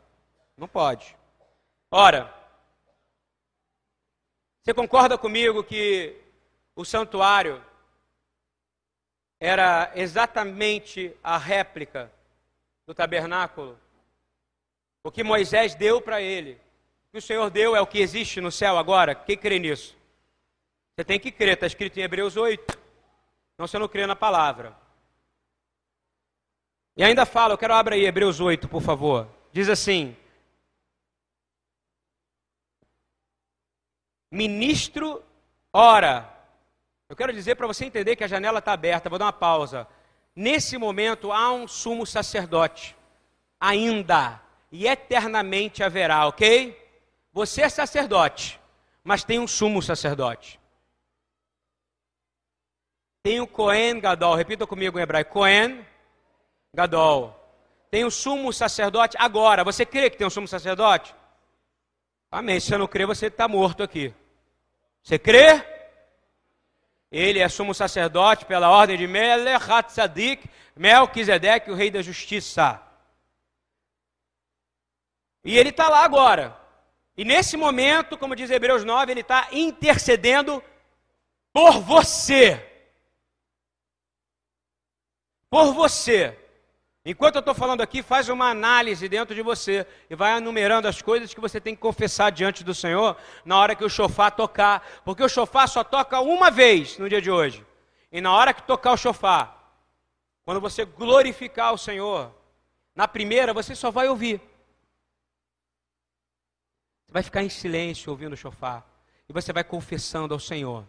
[0.57, 1.15] Não pode.
[1.91, 2.33] Ora,
[4.63, 6.19] você concorda comigo que
[6.75, 7.63] o santuário
[9.39, 12.11] era exatamente a réplica
[12.87, 13.79] do tabernáculo?
[15.03, 16.65] O que Moisés deu para ele.
[17.11, 19.15] Que o Senhor deu é o que existe no céu agora.
[19.15, 19.95] Quem crê nisso?
[20.95, 22.77] Você tem que crer, está escrito em Hebreus 8.
[23.57, 24.75] Não você não crê na palavra.
[26.95, 29.27] E ainda fala, eu quero abrir aí Hebreus 8, por favor.
[29.51, 30.15] Diz assim:
[34.31, 35.23] Ministro
[35.71, 36.33] ora.
[37.09, 39.87] Eu quero dizer para você entender que a janela está aberta, vou dar uma pausa.
[40.35, 42.95] Nesse momento há um sumo sacerdote,
[43.59, 44.41] ainda
[44.71, 46.86] e eternamente haverá, ok?
[47.37, 48.59] Você é sacerdote,
[49.03, 50.59] mas tem um sumo sacerdote.
[53.21, 54.33] Tem o Cohen Gadol.
[54.33, 55.33] Repita comigo em hebraico.
[55.33, 55.85] Cohen
[56.73, 57.39] Gadol.
[57.91, 59.63] tem um sumo sacerdote agora.
[59.63, 61.13] Você crê que tem um sumo sacerdote?
[62.31, 62.59] Amém.
[62.59, 64.11] Se você não crê, você está morto aqui.
[65.03, 65.63] Você crê?
[67.11, 69.63] Ele é sumo sacerdote pela ordem de Melech
[70.75, 72.81] Melquisedeque, o rei da justiça.
[75.45, 76.65] E ele está lá agora.
[77.17, 80.63] E nesse momento, como diz Hebreus 9, ele está intercedendo
[81.51, 82.63] por você.
[85.49, 86.37] Por você.
[87.03, 91.01] Enquanto eu estou falando aqui, faz uma análise dentro de você e vai enumerando as
[91.01, 94.85] coisas que você tem que confessar diante do Senhor na hora que o chofar tocar.
[95.03, 97.65] Porque o chofar só toca uma vez no dia de hoje.
[98.11, 99.57] E na hora que tocar o chofar,
[100.45, 102.31] quando você glorificar o Senhor,
[102.93, 104.41] na primeira você só vai ouvir.
[107.07, 108.85] Você vai ficar em silêncio ouvindo o chofar.
[109.29, 110.85] E você vai confessando ao Senhor.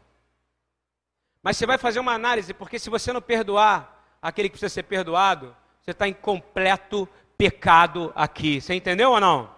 [1.42, 4.82] Mas você vai fazer uma análise, porque se você não perdoar aquele que precisa ser
[4.82, 8.60] perdoado, você está em completo pecado aqui.
[8.60, 9.54] Você entendeu ou não?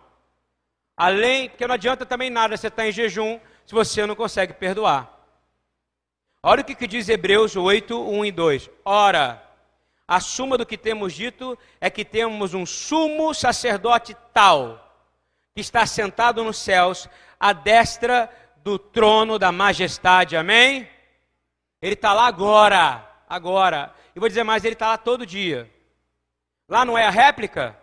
[0.96, 4.52] Além, porque não adianta também nada você estar tá em jejum se você não consegue
[4.52, 5.18] perdoar.
[6.42, 8.70] Olha o que, que diz Hebreus 8, 1 e 2.
[8.84, 9.42] Ora,
[10.06, 14.89] a suma do que temos dito é que temos um sumo sacerdote tal,
[15.54, 18.30] que está sentado nos céus, à destra
[18.62, 20.36] do trono da majestade.
[20.36, 20.88] Amém?
[21.82, 23.94] Ele está lá agora, agora.
[24.14, 25.70] E vou dizer mais, ele está lá todo dia.
[26.68, 27.76] Lá não é a réplica?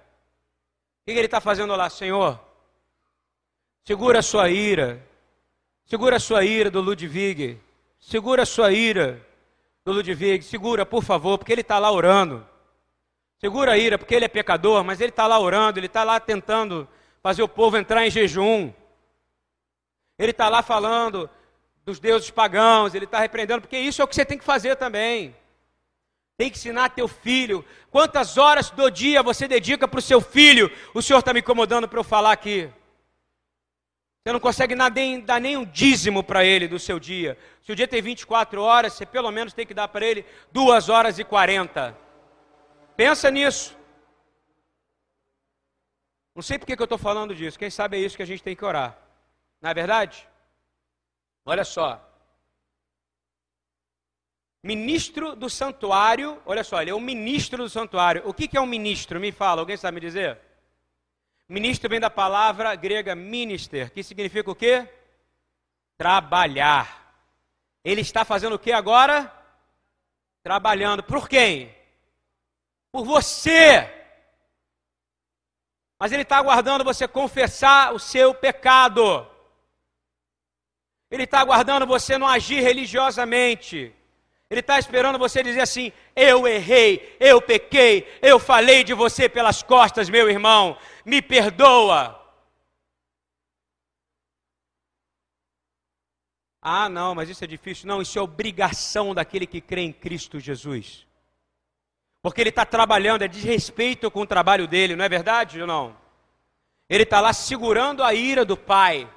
[1.02, 2.40] O que ele está fazendo lá, Senhor?
[3.84, 5.04] Segura a sua ira.
[5.86, 7.60] Segura a sua ira do Ludwig.
[8.00, 9.26] Segura a sua ira
[9.84, 10.44] do Ludwig.
[10.44, 12.48] Segura, por favor, porque ele está lá orando.
[13.40, 16.20] Segura a ira, porque ele é pecador, mas ele está lá orando, ele está lá
[16.20, 16.88] tentando
[17.28, 18.72] fazer o povo entrar em jejum.
[20.18, 21.30] Ele está lá falando
[21.84, 24.78] dos deuses pagãos, ele está repreendendo, porque isso é o que você tem que fazer
[24.78, 25.36] também.
[26.38, 27.66] Tem que ensinar teu filho.
[27.92, 30.72] Quantas horas do dia você dedica para o seu filho?
[30.94, 32.70] O Senhor está me incomodando para eu falar aqui.
[34.24, 37.38] Você não consegue nem, dar nem um dízimo para ele do seu dia.
[37.62, 40.88] Se o dia tem 24 horas, você pelo menos tem que dar para ele 2
[40.88, 41.94] horas e 40.
[42.96, 43.76] Pensa nisso.
[46.38, 47.60] Não sei por que eu estou falando disso.
[47.60, 48.98] Quem sabe é isso que a gente tem que orar.
[49.62, 50.26] Não é verdade?
[51.44, 52.08] Olha só
[54.68, 56.42] ministro do santuário.
[56.46, 58.22] Olha só, ele é o ministro do santuário.
[58.26, 59.20] O que, é um ministro?
[59.20, 60.38] Me fala, alguém sabe me dizer?
[61.48, 64.86] Ministro vem da palavra grega minister, que significa o quê?
[65.98, 67.16] Trabalhar.
[67.84, 69.34] Ele está fazendo o que agora?
[70.44, 71.02] Trabalhando.
[71.02, 71.74] Por quem?
[72.92, 73.97] Por você.
[76.00, 79.28] Mas ele está aguardando você confessar o seu pecado.
[81.10, 83.94] Ele está aguardando você não agir religiosamente.
[84.50, 89.64] Ele está esperando você dizer assim: Eu errei, eu pequei, eu falei de você pelas
[89.64, 92.14] costas, meu irmão, me perdoa.
[96.62, 97.88] Ah, não, mas isso é difícil.
[97.88, 101.07] Não, isso é obrigação daquele que crê em Cristo Jesus.
[102.28, 105.96] Porque ele está trabalhando, é desrespeito com o trabalho dele, não é verdade ou não?
[106.90, 109.10] Ele está lá segurando a ira do Pai.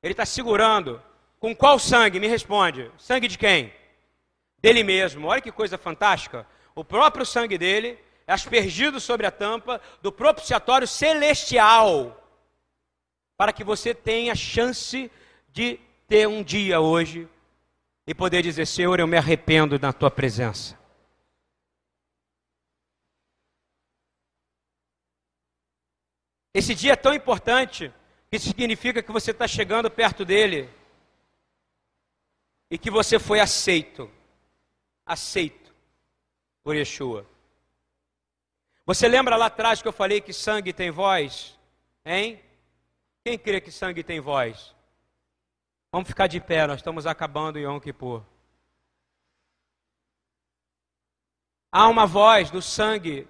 [0.00, 1.02] Ele está segurando.
[1.40, 2.20] Com qual sangue?
[2.20, 2.88] Me responde.
[2.96, 3.74] Sangue de quem?
[4.60, 5.26] Dele mesmo.
[5.26, 6.46] Olha que coisa fantástica.
[6.76, 12.24] O próprio sangue dele é aspergido sobre a tampa do propiciatório celestial.
[13.36, 15.10] Para que você tenha chance
[15.52, 17.28] de ter um dia hoje
[18.06, 20.80] e poder dizer: Senhor, eu me arrependo na tua presença.
[26.54, 27.92] Esse dia é tão importante
[28.30, 30.68] que significa que você está chegando perto dele
[32.70, 34.10] e que você foi aceito,
[35.04, 35.74] aceito
[36.62, 37.26] por Yeshua.
[38.84, 41.58] Você lembra lá atrás que eu falei que sangue tem voz?
[42.04, 42.42] Hein?
[43.24, 44.74] Quem crê que sangue tem voz?
[45.92, 48.24] Vamos ficar de pé, nós estamos acabando em Yom Kippur.
[51.70, 53.28] Há uma voz do sangue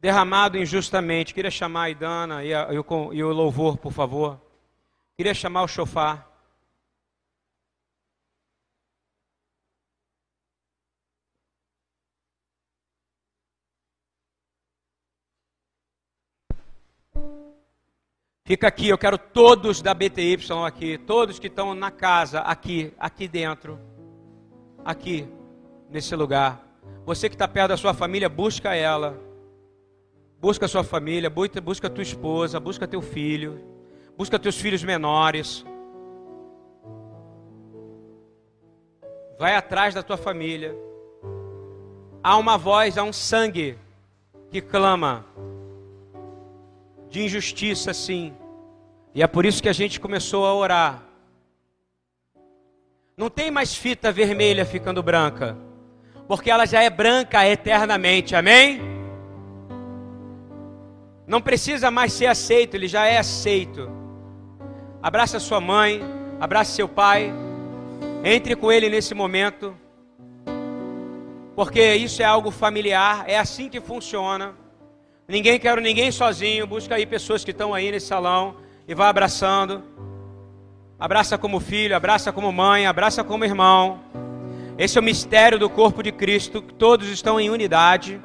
[0.00, 1.34] derramado injustamente.
[1.34, 4.40] Queria chamar a Idana e, a, e, o, e o louvor, por favor.
[5.16, 6.28] Queria chamar o chofar.
[18.50, 20.36] Fica aqui, eu quero todos da BTY
[20.66, 23.78] aqui, todos que estão na casa, aqui, aqui dentro,
[24.84, 25.28] aqui,
[25.88, 26.60] nesse lugar.
[27.06, 29.29] Você que está perto da sua família, busca ela.
[30.40, 33.60] Busca sua família, busca, tua esposa, busca teu filho,
[34.16, 35.66] busca teus filhos menores.
[39.38, 40.74] Vai atrás da tua família.
[42.22, 43.76] Há uma voz, há um sangue
[44.50, 45.26] que clama
[47.10, 48.32] de injustiça, sim.
[49.14, 51.02] E é por isso que a gente começou a orar.
[53.14, 55.54] Não tem mais fita vermelha ficando branca,
[56.26, 58.99] porque ela já é branca eternamente, amém?
[61.30, 63.88] Não precisa mais ser aceito, ele já é aceito.
[65.00, 66.02] Abraça sua mãe,
[66.40, 67.32] abraça seu pai,
[68.24, 69.76] entre com ele nesse momento,
[71.54, 74.56] porque isso é algo familiar, é assim que funciona.
[75.28, 78.56] Ninguém quer ninguém sozinho, busca aí pessoas que estão aí nesse salão
[78.88, 79.84] e vai abraçando.
[80.98, 84.00] Abraça como filho, abraça como mãe, abraça como irmão.
[84.76, 88.20] Esse é o mistério do corpo de Cristo, todos estão em unidade.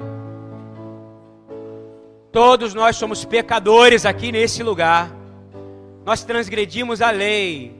[2.36, 5.10] Todos nós somos pecadores aqui nesse lugar.
[6.04, 7.74] Nós transgredimos a lei,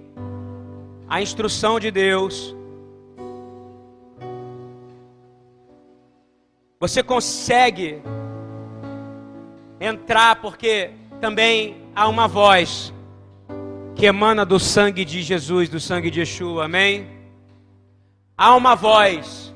[1.06, 2.56] a instrução de Deus.
[6.80, 8.00] Você consegue
[9.78, 10.90] entrar porque
[11.20, 12.94] também há uma voz
[13.94, 17.06] que emana do sangue de Jesus, do sangue de Yeshua, amém?
[18.38, 19.54] Há uma voz.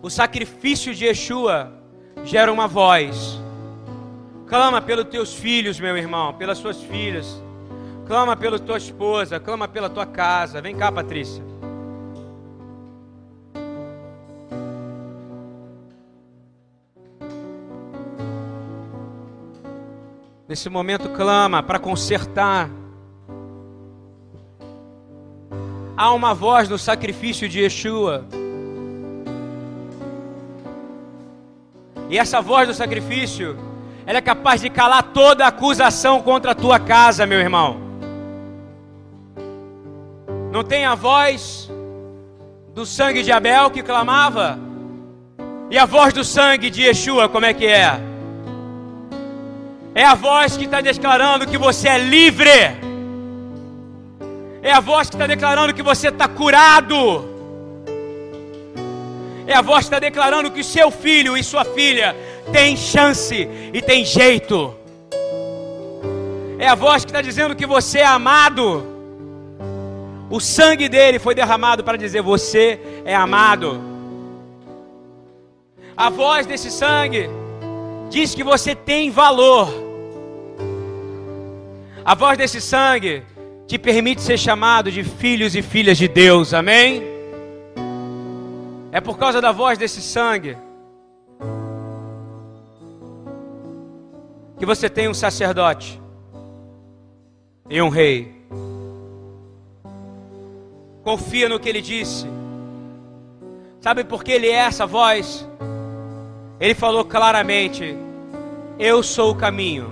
[0.00, 1.72] O sacrifício de Yeshua
[2.22, 3.42] gera uma voz.
[4.54, 7.42] Clama pelos teus filhos, meu irmão, pelas suas filhas.
[8.06, 10.62] Clama pela tua esposa, clama pela tua casa.
[10.62, 11.42] Vem cá, Patrícia.
[20.46, 22.70] Nesse momento, clama para consertar
[25.96, 28.24] há uma voz no sacrifício de Yeshua.
[32.08, 33.73] E essa voz do sacrifício,
[34.06, 37.80] ela é capaz de calar toda acusação contra a tua casa, meu irmão.
[40.52, 41.70] Não tem a voz
[42.74, 44.58] do sangue de Abel que clamava?
[45.70, 47.98] E a voz do sangue de Yeshua, como é que é?
[49.94, 52.84] É a voz que está declarando que você é livre
[54.64, 57.28] é a voz que está declarando que você está curado.
[59.46, 62.16] É a voz que está declarando que seu filho e sua filha
[62.52, 64.74] tem chance e tem jeito.
[66.58, 68.84] É a voz que está dizendo que você é amado.
[70.30, 73.80] O sangue dele foi derramado para dizer: Você é amado.
[75.96, 77.28] A voz desse sangue
[78.10, 79.68] diz que você tem valor.
[82.04, 83.22] A voz desse sangue
[83.66, 87.02] te permite ser chamado de filhos e filhas de Deus, amém?
[88.92, 90.56] É por causa da voz desse sangue
[94.58, 96.00] que você tem um sacerdote
[97.68, 98.32] e um rei.
[101.02, 102.26] Confia no que ele disse.
[103.80, 105.46] Sabe por que ele é essa voz?
[106.58, 107.96] Ele falou claramente:
[108.78, 109.90] Eu sou o caminho,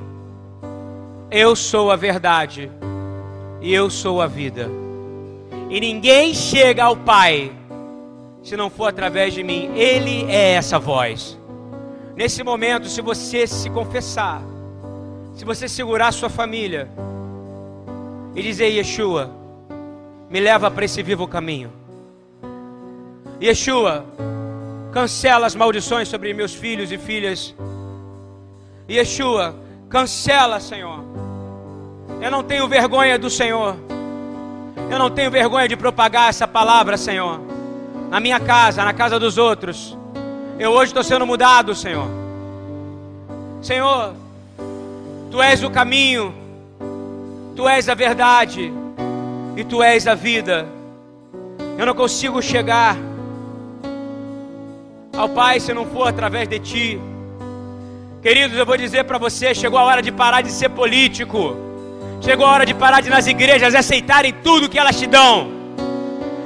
[1.30, 2.70] eu sou a verdade
[3.60, 4.70] e eu sou a vida.
[5.68, 7.52] E ninguém chega ao Pai
[8.42, 9.70] se não for através de mim.
[9.74, 11.38] Ele é essa voz.
[12.16, 14.42] Nesse momento, se você se confessar,
[15.34, 16.88] se você segurar sua família
[18.34, 19.30] e dizer: Yeshua,
[20.30, 21.72] me leva para esse vivo caminho.
[23.42, 24.04] Yeshua,
[24.92, 27.54] cancela as maldições sobre meus filhos e filhas.
[28.88, 29.54] Yeshua,
[29.88, 31.12] cancela, Senhor
[32.22, 33.74] eu não tenho vergonha do Senhor.
[34.88, 37.40] Eu não tenho vergonha de propagar essa palavra, Senhor.
[38.08, 39.98] Na minha casa, na casa dos outros.
[40.56, 42.06] Eu hoje estou sendo mudado, Senhor.
[43.60, 44.14] Senhor,
[45.32, 46.34] Tu és o caminho,
[47.56, 48.70] Tu és a verdade
[49.56, 50.68] e Tu és a vida.
[51.78, 52.98] Eu não consigo chegar
[55.16, 57.00] ao Pai se não for através de Ti.
[58.20, 61.56] Queridos, eu vou dizer para você: chegou a hora de parar de ser político.
[62.20, 65.50] Chegou a hora de parar de nas igrejas aceitarem tudo que elas te dão.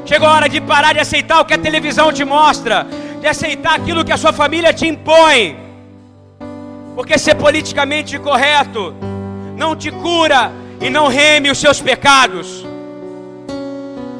[0.05, 2.87] Chegou a hora de parar de aceitar o que a televisão te mostra,
[3.21, 5.66] de aceitar aquilo que a sua família te impõe.
[6.97, 8.95] Porque ser politicamente correto
[9.55, 12.65] não te cura e não reme os seus pecados.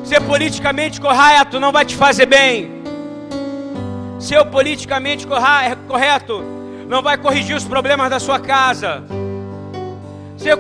[0.05, 2.83] Ser politicamente correto não vai te fazer bem.
[4.19, 6.45] Ser politicamente correto
[6.87, 9.03] não vai corrigir os problemas da sua casa.
[10.37, 10.59] Ser,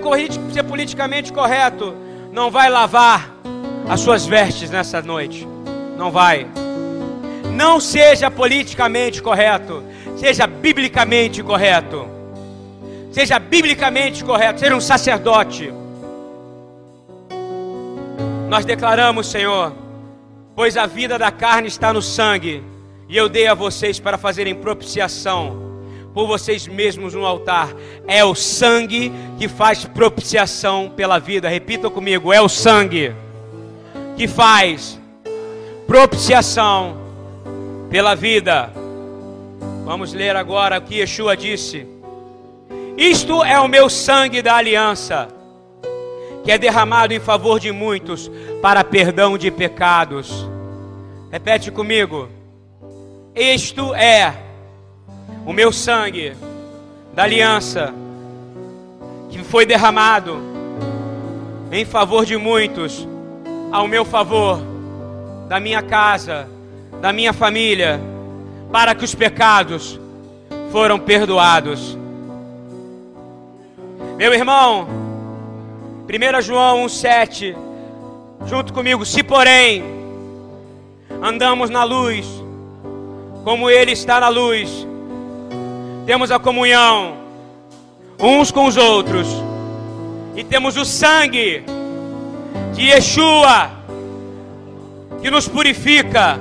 [0.54, 1.94] ser politicamente correto
[2.32, 3.30] não vai lavar
[3.86, 5.46] as suas vestes nessa noite.
[5.98, 6.46] Não vai.
[7.52, 9.82] Não seja politicamente correto,
[10.16, 12.08] seja biblicamente correto.
[13.12, 15.72] Seja biblicamente correto, seja um sacerdote.
[18.48, 19.72] Nós declaramos, Senhor,
[20.54, 22.62] pois a vida da carne está no sangue,
[23.08, 25.64] e eu dei a vocês para fazerem propiciação
[26.16, 27.74] por vocês mesmos no altar.
[28.06, 31.46] É o sangue que faz propiciação pela vida.
[31.48, 33.14] Repita comigo: é o sangue
[34.16, 34.98] que faz
[35.86, 36.96] propiciação
[37.90, 38.85] pela vida.
[39.86, 41.86] Vamos ler agora o que Yeshua disse.
[42.98, 45.28] Isto é o meu sangue da aliança,
[46.42, 48.28] que é derramado em favor de muitos
[48.60, 50.44] para perdão de pecados.
[51.30, 52.28] Repete comigo.
[53.32, 54.34] Isto é
[55.46, 56.36] o meu sangue
[57.14, 57.94] da aliança,
[59.30, 60.36] que foi derramado
[61.70, 63.06] em favor de muitos,
[63.70, 64.60] ao meu favor,
[65.48, 66.48] da minha casa,
[67.00, 68.00] da minha família,
[68.70, 69.98] para que os pecados
[70.70, 71.96] foram perdoados.
[74.16, 74.86] Meu irmão,
[76.08, 77.56] 1 João 1,7,
[78.46, 79.84] junto comigo, se porém
[81.22, 82.26] andamos na luz,
[83.44, 84.86] como Ele está na luz,
[86.04, 87.16] temos a comunhão
[88.18, 89.26] uns com os outros,
[90.34, 91.64] e temos o sangue
[92.74, 93.70] de Yeshua,
[95.20, 96.38] que nos purifica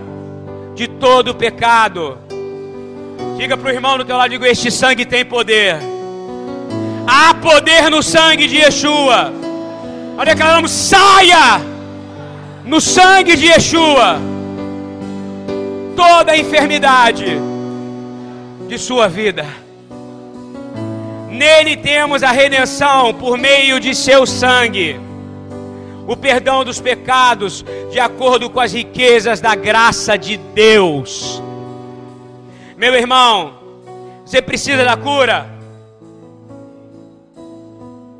[0.76, 2.18] de todo pecado.
[3.38, 5.78] Diga para o irmão do teu lado, digo, este sangue tem poder.
[7.08, 9.32] Há poder no sangue de Yeshua.
[10.16, 11.62] Nós declaramos: saia
[12.66, 14.20] no sangue de Yeshua
[15.96, 17.26] toda a enfermidade
[18.68, 19.46] de sua vida.
[21.30, 25.00] Nele temos a redenção por meio de seu sangue,
[26.08, 31.42] o perdão dos pecados, de acordo com as riquezas da graça de Deus.
[32.78, 33.54] Meu irmão,
[34.26, 35.50] você precisa da cura?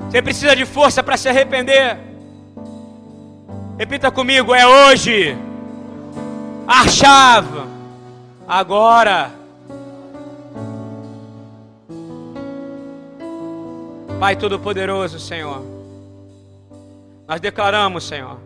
[0.10, 1.98] Você precisa de força para se arrepender.
[3.78, 5.38] Repita comigo: é hoje.
[6.68, 7.68] Achava.
[8.48, 9.32] Agora.
[14.20, 15.75] Pai Todo-Poderoso, Senhor.
[17.28, 18.38] Nós declaramos, Senhor,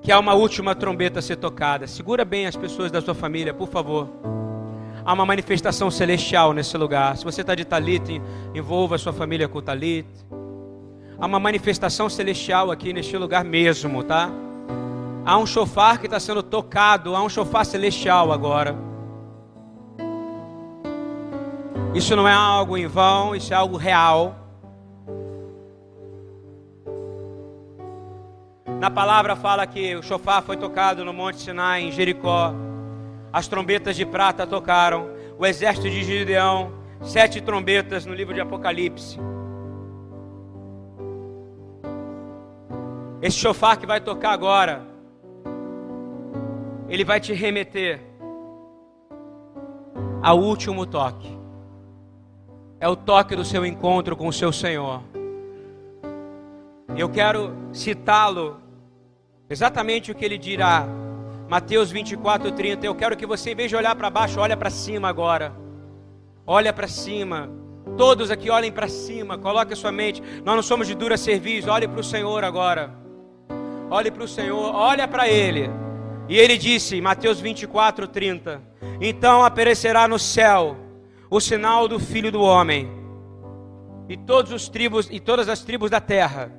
[0.00, 1.86] que há uma última trombeta a ser tocada.
[1.86, 4.08] Segura bem as pessoas da sua família, por favor.
[5.04, 7.16] Há uma manifestação celestial nesse lugar.
[7.16, 8.22] Se você está de talit,
[8.54, 10.06] envolva a sua família com talit.
[11.18, 14.30] Há uma manifestação celestial aqui neste lugar mesmo, tá?
[15.26, 18.74] Há um chofar que está sendo tocado, há um chofar celestial agora.
[21.94, 24.37] Isso não é algo em vão, isso é algo real.
[28.78, 32.54] Na palavra fala que o chofar foi tocado no Monte Sinai, em Jericó.
[33.32, 35.10] As trombetas de prata tocaram.
[35.36, 36.72] O exército de Gideão,
[37.02, 39.18] sete trombetas no livro de Apocalipse.
[43.20, 44.82] Esse chofar que vai tocar agora,
[46.88, 48.00] ele vai te remeter
[50.22, 51.36] ao último toque.
[52.78, 55.02] É o toque do seu encontro com o seu Senhor.
[56.96, 58.67] Eu quero citá-lo
[59.48, 60.86] exatamente o que ele dirá
[61.48, 62.84] Mateus 24, 30.
[62.84, 65.54] Eu quero que você, em vez de olhar para baixo, olha para cima agora.
[66.46, 67.48] Olha para cima.
[67.96, 69.38] Todos aqui olhem para cima.
[69.38, 70.22] Coloque a sua mente.
[70.44, 71.70] Nós não somos de dura serviço.
[71.70, 72.92] Olhe para o Senhor agora.
[73.90, 74.74] Olhe para o Senhor.
[74.74, 75.70] Olha para Ele.
[76.28, 78.60] E ele disse, Mateus 24, 30.
[79.00, 80.76] Então aparecerá no céu
[81.30, 82.90] o sinal do Filho do Homem.
[84.06, 86.52] E todos os tribos e todas as tribos da terra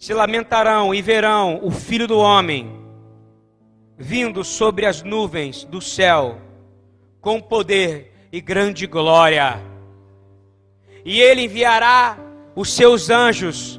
[0.00, 2.80] se lamentarão e verão o Filho do Homem
[3.98, 6.38] vindo sobre as nuvens do céu,
[7.20, 9.60] com poder e grande glória.
[11.04, 12.16] E ele enviará
[12.56, 13.78] os seus anjos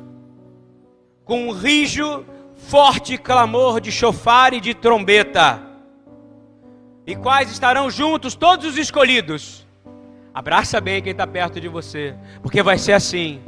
[1.25, 2.23] com um rijo,
[2.55, 5.59] forte clamor de chofar e de trombeta.
[7.03, 9.65] E quais estarão juntos todos os escolhidos?
[10.31, 13.41] Abraça bem quem está perto de você, porque vai ser assim.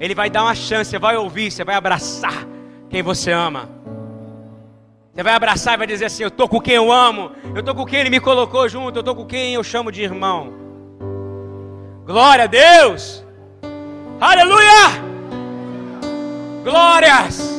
[0.00, 2.46] Ele vai dar uma chance, você vai ouvir, você vai abraçar
[2.88, 3.68] quem você ama.
[5.12, 7.74] Você vai abraçar e vai dizer assim: Eu estou com quem eu amo, eu estou
[7.74, 10.54] com quem Ele me colocou junto, eu estou com quem eu chamo de irmão.
[12.06, 13.24] Glória a Deus!
[14.20, 15.08] Aleluia!
[16.62, 17.58] Glórias!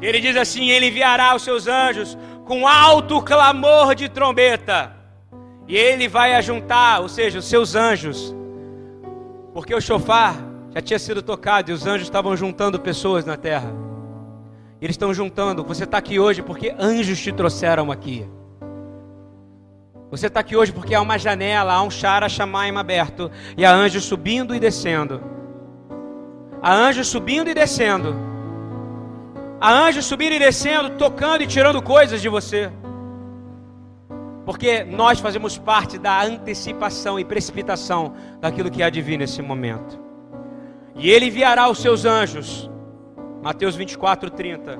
[0.00, 2.16] Ele diz assim: Ele enviará os seus anjos
[2.46, 4.96] com alto clamor de trombeta,
[5.68, 8.34] e Ele vai ajuntar, ou seja, os seus anjos,
[9.52, 13.72] porque o chofar já tinha sido tocado e os anjos estavam juntando pessoas na terra.
[14.80, 15.62] Eles estão juntando.
[15.64, 18.26] Você está aqui hoje porque anjos te trouxeram aqui.
[20.10, 23.30] Você está aqui hoje porque há uma janela, há um chara chamaim aberto.
[23.56, 25.22] E há anjos subindo e descendo.
[26.60, 28.14] Há anjos subindo e descendo.
[29.60, 32.72] Há anjos subindo e descendo, tocando e tirando coisas de você.
[34.44, 40.11] Porque nós fazemos parte da antecipação e precipitação daquilo que há de vir nesse momento.
[40.94, 42.70] E ele enviará os seus anjos,
[43.42, 44.78] Mateus 24, 30,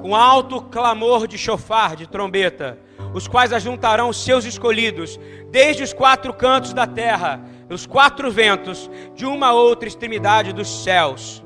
[0.00, 2.78] com alto clamor de chofar, de trombeta,
[3.12, 5.18] os quais ajuntarão os seus escolhidos,
[5.50, 7.40] desde os quatro cantos da terra,
[7.70, 11.42] os quatro ventos, de uma outra extremidade dos céus.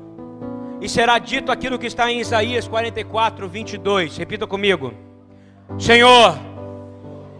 [0.79, 4.17] E será dito aquilo que está em Isaías 44, 22.
[4.17, 4.93] Repita comigo:
[5.77, 6.37] Senhor,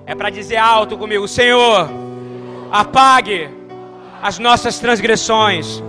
[0.05, 1.89] é para dizer alto comigo: Senhor,
[2.71, 3.49] apague
[4.21, 5.83] as nossas transgressões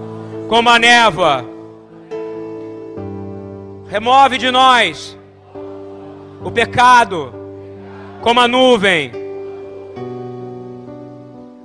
[0.52, 1.42] como a névoa,
[3.88, 5.18] remove de nós
[6.44, 7.32] o pecado
[8.20, 9.10] como a nuvem.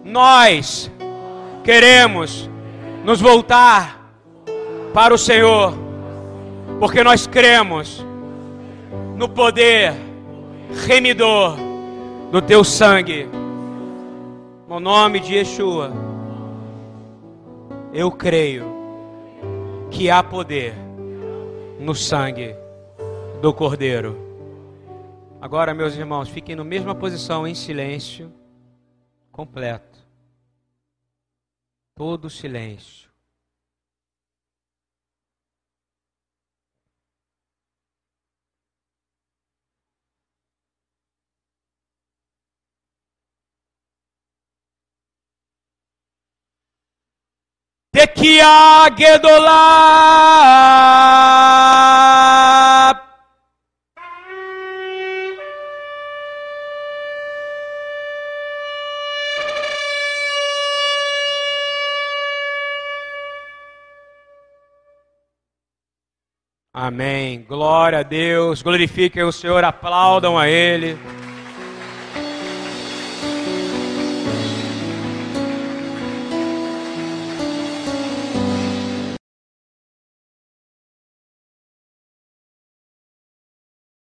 [0.06, 0.90] Nós
[1.66, 2.50] queremos
[3.04, 4.10] nos voltar
[4.94, 5.74] para o Senhor,
[6.80, 8.06] porque nós cremos
[9.18, 9.96] no poder
[10.88, 11.58] remidor
[12.32, 13.28] do teu sangue.
[14.70, 15.92] No nome de Yeshua,
[17.92, 18.77] eu creio
[19.92, 20.74] que há poder
[21.80, 22.56] no sangue
[23.42, 24.18] do Cordeiro.
[25.40, 28.34] Agora, meus irmãos, fiquem na mesma posição em silêncio
[29.32, 29.98] completo.
[31.96, 33.07] Todo silêncio.
[47.98, 49.58] Tekia Gedolah.
[66.72, 67.42] Amém.
[67.42, 68.62] Glória a Deus.
[68.62, 70.96] Glorifiquem o Senhor, aplaudam a Ele.